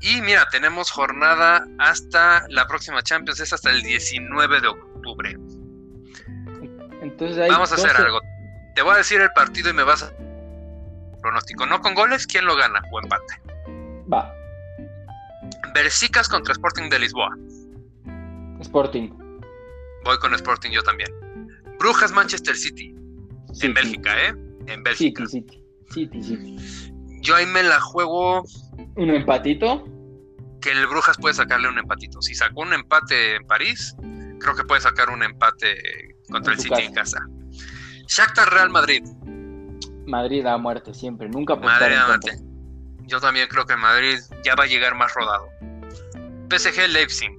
[0.00, 5.36] Y mira, tenemos jornada hasta la próxima Champions, es hasta el 19 de octubre.
[7.14, 8.20] Entonces Vamos a hacer 12 algo.
[8.74, 10.12] Te voy a decir el partido y me vas a...
[11.22, 12.82] Pronóstico, no con goles, ¿quién lo gana?
[12.90, 13.40] O empate.
[14.12, 14.34] Va,
[15.74, 17.36] Bersicas contra Sporting de Lisboa.
[18.60, 19.10] Sporting.
[20.04, 21.08] Voy con Sporting yo también.
[21.78, 22.94] Brujas Manchester City.
[23.52, 23.66] City.
[23.66, 24.34] En Bélgica, ¿eh?
[24.66, 25.26] En Bélgica.
[25.26, 25.46] City,
[25.90, 26.20] City.
[26.20, 26.56] City, City.
[27.20, 28.44] Yo ahí me la juego
[28.96, 29.84] Un empatito.
[30.60, 32.20] que el Brujas puede sacarle un empatito.
[32.22, 33.96] Si sacó un empate en París,
[34.44, 35.74] creo que puede sacar un empate
[36.30, 37.26] contra En el City en casa.
[38.06, 39.02] Shakhtar Real Madrid.
[40.06, 42.38] Madrid a muerte siempre, nunca Madrid a muerte.
[43.06, 45.48] Yo también creo que Madrid ya va a llegar más rodado.
[46.50, 47.30] PSG Leipzig.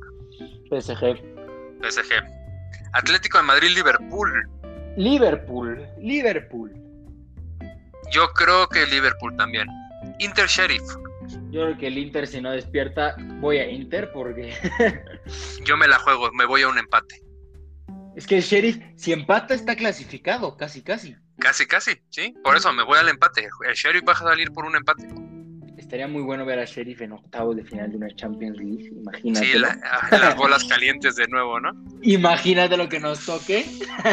[0.69, 1.21] PSG.
[1.81, 2.13] PSG.
[2.93, 4.49] Atlético de Madrid Liverpool.
[4.97, 6.73] Liverpool, Liverpool.
[8.11, 9.67] Yo creo que Liverpool también.
[10.19, 10.83] Inter Sheriff.
[11.55, 14.53] Yo creo que el Inter si no despierta, voy a Inter porque
[15.63, 17.21] Yo me la juego, me voy a un empate.
[18.17, 21.15] es que el Sheriff si empata está clasificado, casi casi.
[21.39, 22.35] Casi, casi, ¿sí?
[22.43, 23.47] Por eso me voy al empate.
[23.65, 25.07] El Sheriff va a salir por un empate.
[25.77, 29.45] Estaría muy bueno ver a Sheriff en octavos de final de una Champions League, imagínate.
[29.45, 29.79] Sí, la-
[30.11, 31.71] las bolas calientes de nuevo, ¿no?
[32.01, 33.65] Imagínate lo que nos toque.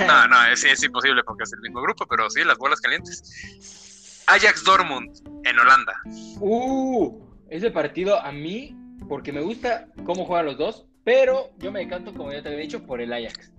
[0.06, 4.22] No, no, es, es imposible porque es el mismo grupo, pero sí, las bolas calientes.
[4.28, 5.10] Ajax Dortmund
[5.44, 6.00] en Holanda.
[6.38, 8.74] Uh, ese partido a mí,
[9.08, 12.60] porque me gusta cómo juegan los dos, pero yo me decanto, como ya te había
[12.60, 13.52] dicho, por el Ajax.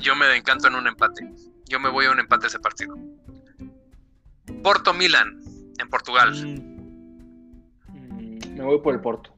[0.00, 1.30] Yo me encanto en un empate.
[1.66, 2.96] Yo me voy a un empate ese partido.
[4.62, 5.38] Porto Milan
[5.78, 6.32] en Portugal.
[7.88, 9.34] Mm, me voy por el Porto.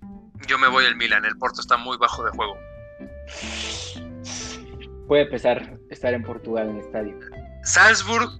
[0.46, 1.24] Yo me voy al Milan.
[1.24, 2.56] El Porto está muy bajo de juego.
[5.08, 7.18] Puede pesar estar en Portugal en el estadio.
[7.64, 8.30] Salzburg.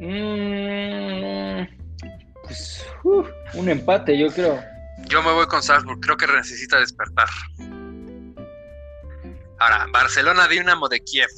[0.00, 1.81] Mm,
[2.42, 4.62] pues, uf, un empate, yo creo.
[5.08, 6.00] Yo me voy con Salzburg.
[6.00, 7.28] Creo que necesita despertar.
[9.58, 11.28] Ahora, Barcelona Dinamo de Kiev.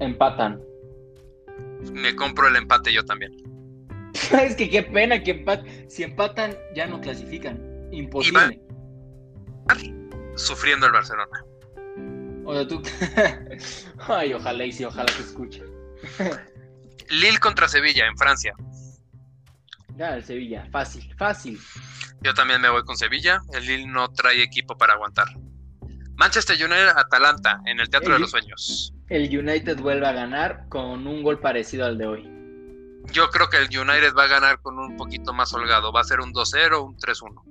[0.00, 0.60] Empatan.
[1.92, 3.32] Me compro el empate yo también.
[4.32, 5.66] es que qué pena que empatan.
[5.88, 7.88] Si empatan, ya no clasifican.
[7.92, 8.60] Imposible.
[10.36, 11.44] Sufriendo el Barcelona.
[12.44, 12.82] O sea, tú.
[14.08, 15.62] Ay, ojalá y sí, ojalá que escuche.
[17.10, 18.54] Lille contra Sevilla en Francia.
[20.00, 20.66] Ya, el Sevilla.
[20.72, 21.58] Fácil, fácil.
[22.22, 23.42] Yo también me voy con Sevilla.
[23.52, 25.26] El Lille no trae equipo para aguantar.
[26.16, 28.94] Manchester United Atalanta en el Teatro de los Sueños.
[29.10, 32.26] El United vuelve a ganar con un gol parecido al de hoy.
[33.12, 35.92] Yo creo que el United va a ganar con un poquito más holgado.
[35.92, 37.42] Va a ser un 2-0 un 3-1.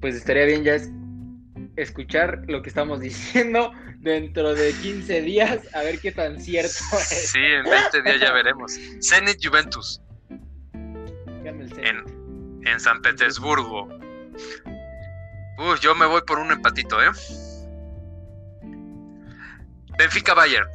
[0.00, 0.90] Pues estaría bien ya es-
[1.76, 7.30] escuchar lo que estamos diciendo dentro de 15 días, a ver qué tan cierto es.
[7.30, 8.72] Sí, en 20 días ya veremos.
[9.00, 10.00] Zenit Juventus.
[11.48, 13.88] En, en San Petersburgo.
[15.58, 17.08] Uy, yo me voy por un empatito, ¿eh?
[19.98, 20.68] Benfica Bayern.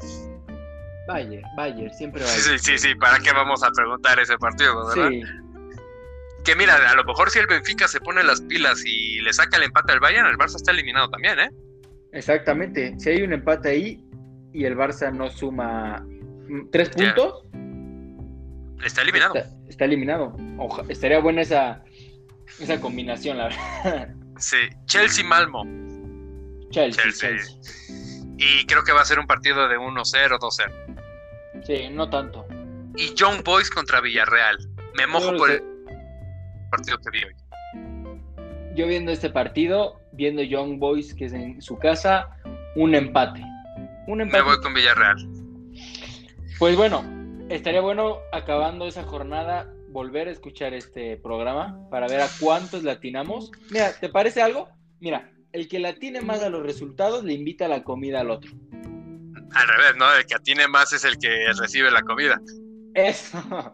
[1.07, 2.59] Bayer, Bayer, siempre Sí, Bayer.
[2.59, 2.95] sí, sí, sí.
[2.95, 5.09] ¿Para qué vamos a preguntar ese partido, verdad?
[5.09, 5.21] Sí,
[6.43, 9.57] Que mira, a lo mejor si el Benfica se pone las pilas y le saca
[9.57, 11.51] el empate al Bayern, el Barça está eliminado también, ¿eh?
[12.13, 12.95] exactamente.
[12.99, 14.05] Si hay un empate ahí
[14.53, 15.99] y el Barça no suma
[16.47, 17.43] mm, tres puntos,
[18.83, 19.35] Está eliminado.
[19.35, 19.49] está,
[19.81, 20.37] está eliminado.
[20.59, 21.83] Oja- estaría buena esa,
[22.59, 24.09] esa combinación, la verdad.
[24.37, 24.57] Sí.
[24.85, 25.63] Chelsea Malmo.
[26.69, 27.29] Chelsea, Chelsea.
[27.31, 27.57] Chelsea.
[28.37, 31.63] Y creo que va a ser un partido de 1-0, 2-0.
[31.65, 32.45] Sí, no tanto.
[32.95, 34.57] Y Young Boys contra Villarreal.
[34.95, 35.63] Me mojo por el
[36.69, 37.35] partido que vi hoy.
[38.75, 42.29] Yo viendo este partido, viendo Young Boys, que es en su casa,
[42.75, 43.41] un empate.
[44.07, 44.43] Un Me empate.
[44.43, 45.17] voy con Villarreal.
[46.59, 47.03] Pues bueno,
[47.55, 53.51] estaría bueno acabando esa jornada volver a escuchar este programa para ver a cuántos latinamos.
[53.69, 54.69] Mira, ¿te parece algo?
[54.99, 58.51] Mira, el que latine más a los resultados le invita a la comida al otro.
[59.53, 60.13] Al revés, ¿no?
[60.13, 62.39] El que atine más es el que recibe la comida.
[62.93, 63.37] Eso.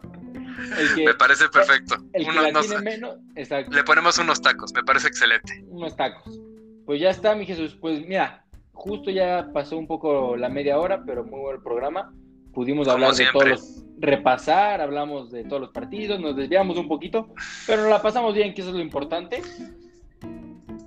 [0.96, 1.96] me parece perfecto.
[2.12, 3.74] El que tiene menos, exacto.
[3.74, 5.64] Le ponemos unos tacos, me parece excelente.
[5.68, 6.40] Unos tacos.
[6.84, 7.76] Pues ya está, mi Jesús.
[7.80, 12.12] Pues mira, justo ya pasó un poco la media hora, pero muy buen programa.
[12.52, 17.28] Pudimos hablar de todos los, repasar, hablamos de todos los partidos, nos desviamos un poquito,
[17.66, 19.42] pero nos la pasamos bien, que eso es lo importante.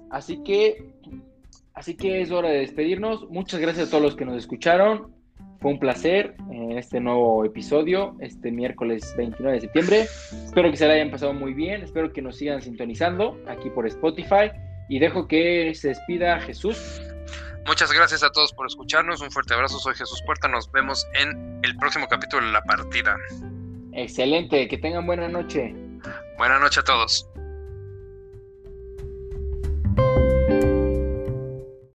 [0.10, 0.94] Así que,
[1.74, 3.30] así que es hora de despedirnos.
[3.30, 5.14] Muchas gracias a todos los que nos escucharon.
[5.60, 10.02] Fue un placer en este nuevo episodio, este miércoles 29 de septiembre.
[10.02, 13.86] Espero que se la hayan pasado muy bien, espero que nos sigan sintonizando aquí por
[13.86, 14.52] Spotify
[14.90, 17.02] y dejo que se despida Jesús.
[17.66, 21.60] Muchas gracias a todos por escucharnos, un fuerte abrazo, soy Jesús Puerta, nos vemos en
[21.64, 23.16] el próximo capítulo de La Partida.
[23.94, 25.76] Excelente, que tengan buena noche.
[26.38, 27.28] Buena noche a todos.